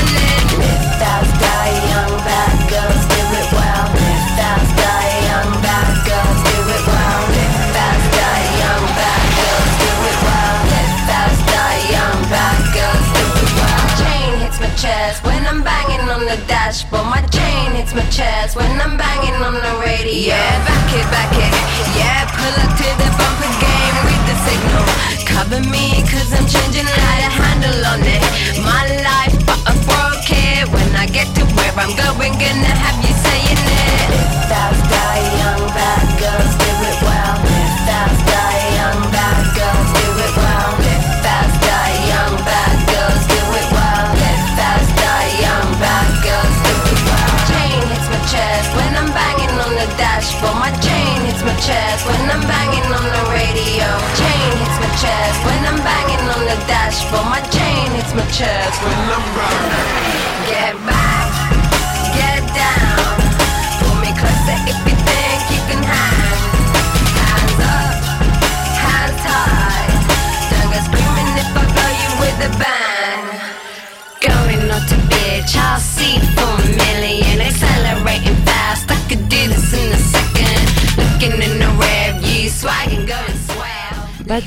On 16.17 16.25
the 16.25 16.38
dashboard. 16.49 17.06
My 17.06 17.21
chain 17.30 17.77
hits 17.77 17.93
my 17.93 18.01
chest 18.10 18.58
when 18.58 18.69
I'm 18.82 18.97
banging 18.97 19.38
on 19.38 19.53
the 19.53 19.73
radio. 19.86 20.34
Yeah, 20.34 20.65
back 20.65 20.89
it, 20.97 21.06
back 21.13 21.32
it. 21.38 21.53
Yeah, 21.93 22.25
pull 22.34 22.56
up 22.58 22.71
to 22.73 22.88
the 23.01 23.10
bumper 23.17 23.53
game, 23.62 23.95
read 24.08 24.23
the 24.25 24.38
signal. 24.47 24.86
Cover 25.30 25.62
me, 25.69 26.01
cause 26.10 26.34
I'm 26.34 26.47
changing 26.49 26.89
light, 26.89 27.23
a 27.30 27.32
handle 27.41 27.82
on 27.93 28.01
it. 28.01 28.21
My 28.65 28.84
life, 29.06 29.26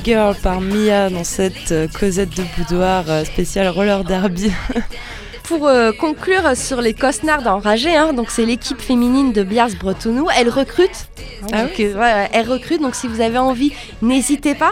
Girl 0.03 0.35
par 0.35 0.61
Mia 0.61 1.09
dans 1.09 1.23
cette 1.23 1.71
euh, 1.71 1.87
Cosette 1.87 2.35
de 2.35 2.43
Boudoir 2.57 3.05
euh, 3.07 3.23
spéciale 3.25 3.69
roller 3.69 4.03
derby. 4.03 4.51
pour 5.51 5.67
euh, 5.67 5.91
conclure 5.91 6.55
sur 6.55 6.79
les 6.79 6.93
cosnards 6.93 7.45
enragés, 7.45 7.93
hein, 7.93 8.13
donc 8.13 8.29
c'est 8.29 8.45
l'équipe 8.45 8.79
féminine 8.79 9.33
de 9.33 9.43
Biars 9.43 9.71
Bretonou. 9.77 10.27
Elle 10.37 10.47
recrute. 10.47 11.09
Ah 11.51 11.63
Donc, 11.63 11.77
euh, 11.81 11.93
ouais, 11.93 12.29
elle 12.31 12.49
recrute, 12.49 12.81
donc 12.81 12.95
si 12.95 13.09
vous 13.09 13.19
avez 13.19 13.37
envie, 13.37 13.73
n'hésitez 14.01 14.55
pas. 14.55 14.71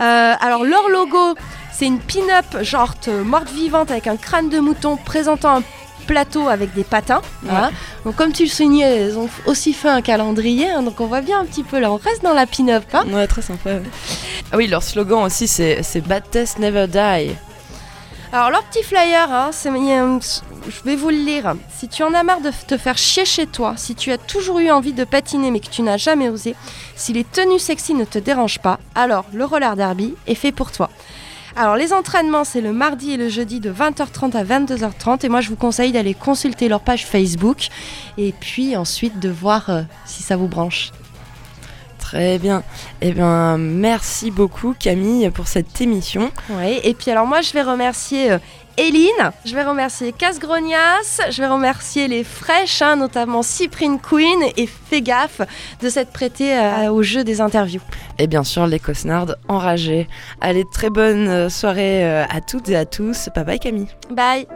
Euh, 0.00 0.34
alors 0.40 0.64
leur 0.64 0.88
logo, 0.88 1.36
c'est 1.72 1.86
une 1.86 2.00
pin-up 2.00 2.62
genre 2.62 2.94
morte 3.24 3.50
vivante 3.52 3.92
avec 3.92 4.08
un 4.08 4.16
crâne 4.16 4.48
de 4.48 4.58
mouton 4.58 4.96
présentant 4.96 5.58
un 5.58 5.62
plateau 6.06 6.48
avec 6.48 6.72
des 6.74 6.84
patins. 6.84 7.20
voilà. 7.42 7.70
Donc 8.04 8.16
comme 8.16 8.32
tu 8.32 8.44
le 8.44 8.48
soulignais, 8.48 8.84
elles 8.84 9.18
ont 9.18 9.28
aussi 9.46 9.72
fait 9.72 9.88
un 9.88 10.00
calendrier, 10.02 10.70
hein, 10.70 10.82
donc 10.82 11.00
on 11.00 11.06
voit 11.06 11.20
bien 11.20 11.40
un 11.40 11.44
petit 11.44 11.62
peu 11.64 11.78
là, 11.78 11.90
on 11.92 11.96
reste 11.96 12.22
dans 12.22 12.34
la 12.34 12.46
pin-up. 12.46 12.84
hein. 12.94 13.04
Ouais, 13.12 13.26
très 13.26 13.42
sympa. 13.42 13.70
ouais. 13.70 13.82
Ah 14.52 14.56
oui, 14.56 14.66
leur 14.68 14.82
slogan 14.82 15.24
aussi, 15.24 15.48
c'est 15.48 15.82
c'est 15.82 16.00
Bad 16.00 16.22
Test 16.30 16.58
Never 16.58 16.86
Die. 16.86 17.34
Alors 18.32 18.50
leur 18.50 18.64
petit 18.64 18.82
flyer, 18.82 19.32
hein, 19.32 19.50
c'est- 19.52 19.70
je 19.70 20.82
vais 20.84 20.96
vous 20.96 21.10
le 21.10 21.16
lire. 21.16 21.54
Si 21.78 21.88
tu 21.88 22.02
en 22.02 22.12
as 22.12 22.22
marre 22.24 22.40
de 22.40 22.50
te 22.66 22.76
faire 22.76 22.98
chier 22.98 23.24
chez 23.24 23.46
toi, 23.46 23.74
si 23.76 23.94
tu 23.94 24.10
as 24.10 24.18
toujours 24.18 24.58
eu 24.58 24.70
envie 24.70 24.92
de 24.92 25.04
patiner 25.04 25.50
mais 25.52 25.60
que 25.60 25.68
tu 25.70 25.82
n'as 25.82 25.96
jamais 25.96 26.28
osé, 26.28 26.56
si 26.96 27.12
les 27.12 27.22
tenues 27.24 27.60
sexy 27.60 27.94
ne 27.94 28.04
te 28.04 28.18
dérangent 28.18 28.58
pas, 28.58 28.78
alors 28.96 29.24
le 29.32 29.44
roller 29.44 29.76
derby 29.76 30.14
est 30.26 30.34
fait 30.34 30.52
pour 30.52 30.72
toi. 30.72 30.90
Alors 31.58 31.76
les 31.76 31.94
entraînements, 31.94 32.44
c'est 32.44 32.60
le 32.60 32.74
mardi 32.74 33.12
et 33.12 33.16
le 33.16 33.30
jeudi 33.30 33.60
de 33.60 33.72
20h30 33.72 34.36
à 34.36 34.44
22h30 34.44 35.24
et 35.24 35.30
moi 35.30 35.40
je 35.40 35.48
vous 35.48 35.56
conseille 35.56 35.90
d'aller 35.90 36.12
consulter 36.12 36.68
leur 36.68 36.80
page 36.80 37.06
Facebook 37.06 37.68
et 38.18 38.34
puis 38.38 38.76
ensuite 38.76 39.18
de 39.20 39.30
voir 39.30 39.70
euh, 39.70 39.82
si 40.04 40.22
ça 40.22 40.36
vous 40.36 40.48
branche. 40.48 40.92
Très 41.98 42.38
bien. 42.38 42.62
Eh 43.00 43.12
bien, 43.12 43.56
merci 43.56 44.30
beaucoup 44.30 44.74
Camille 44.78 45.30
pour 45.30 45.48
cette 45.48 45.80
émission. 45.80 46.30
Oui, 46.50 46.78
et 46.84 46.92
puis 46.92 47.10
alors 47.10 47.26
moi 47.26 47.40
je 47.40 47.54
vais 47.54 47.62
remercier 47.62 48.32
euh, 48.32 48.38
Eline, 48.78 49.32
je 49.46 49.54
vais 49.54 49.64
remercier 49.64 50.12
Casgrognas, 50.12 51.22
je 51.30 51.40
vais 51.40 51.48
remercier 51.48 52.08
les 52.08 52.22
fraîches, 52.24 52.82
hein, 52.82 52.96
notamment 52.96 53.42
Cyprine 53.42 53.98
Queen 53.98 54.38
et 54.56 54.66
Fais 54.66 55.00
gaffe 55.00 55.40
de 55.80 55.88
s'être 55.88 56.12
prêté 56.12 56.52
euh, 56.54 56.92
au 56.92 57.02
jeu 57.02 57.24
des 57.24 57.40
interviews. 57.40 57.80
Et 58.18 58.26
bien 58.26 58.44
sûr, 58.44 58.66
les 58.66 58.78
cosnards 58.78 59.34
enragés. 59.48 60.08
Allez, 60.42 60.64
très 60.70 60.90
bonne 60.90 61.26
euh, 61.26 61.48
soirée 61.48 62.04
euh, 62.04 62.24
à 62.28 62.42
toutes 62.42 62.68
et 62.68 62.76
à 62.76 62.84
tous. 62.84 63.30
Bye 63.34 63.44
bye 63.44 63.58
Camille. 63.58 63.88
Bye 64.10 64.46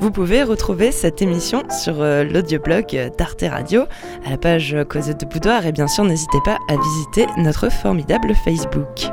Vous 0.00 0.10
pouvez 0.10 0.42
retrouver 0.42 0.92
cette 0.92 1.20
émission 1.20 1.62
sur 1.68 2.02
l'audioblog 2.02 3.12
d'Arte 3.18 3.44
Radio, 3.46 3.84
à 4.24 4.30
la 4.30 4.38
page 4.38 4.74
Cosette 4.88 5.20
de 5.20 5.26
Boudoir, 5.26 5.66
et 5.66 5.72
bien 5.72 5.88
sûr, 5.88 6.04
n'hésitez 6.04 6.38
pas 6.42 6.56
à 6.70 6.76
visiter 6.78 7.26
notre 7.36 7.70
formidable 7.70 8.34
Facebook. 8.42 9.10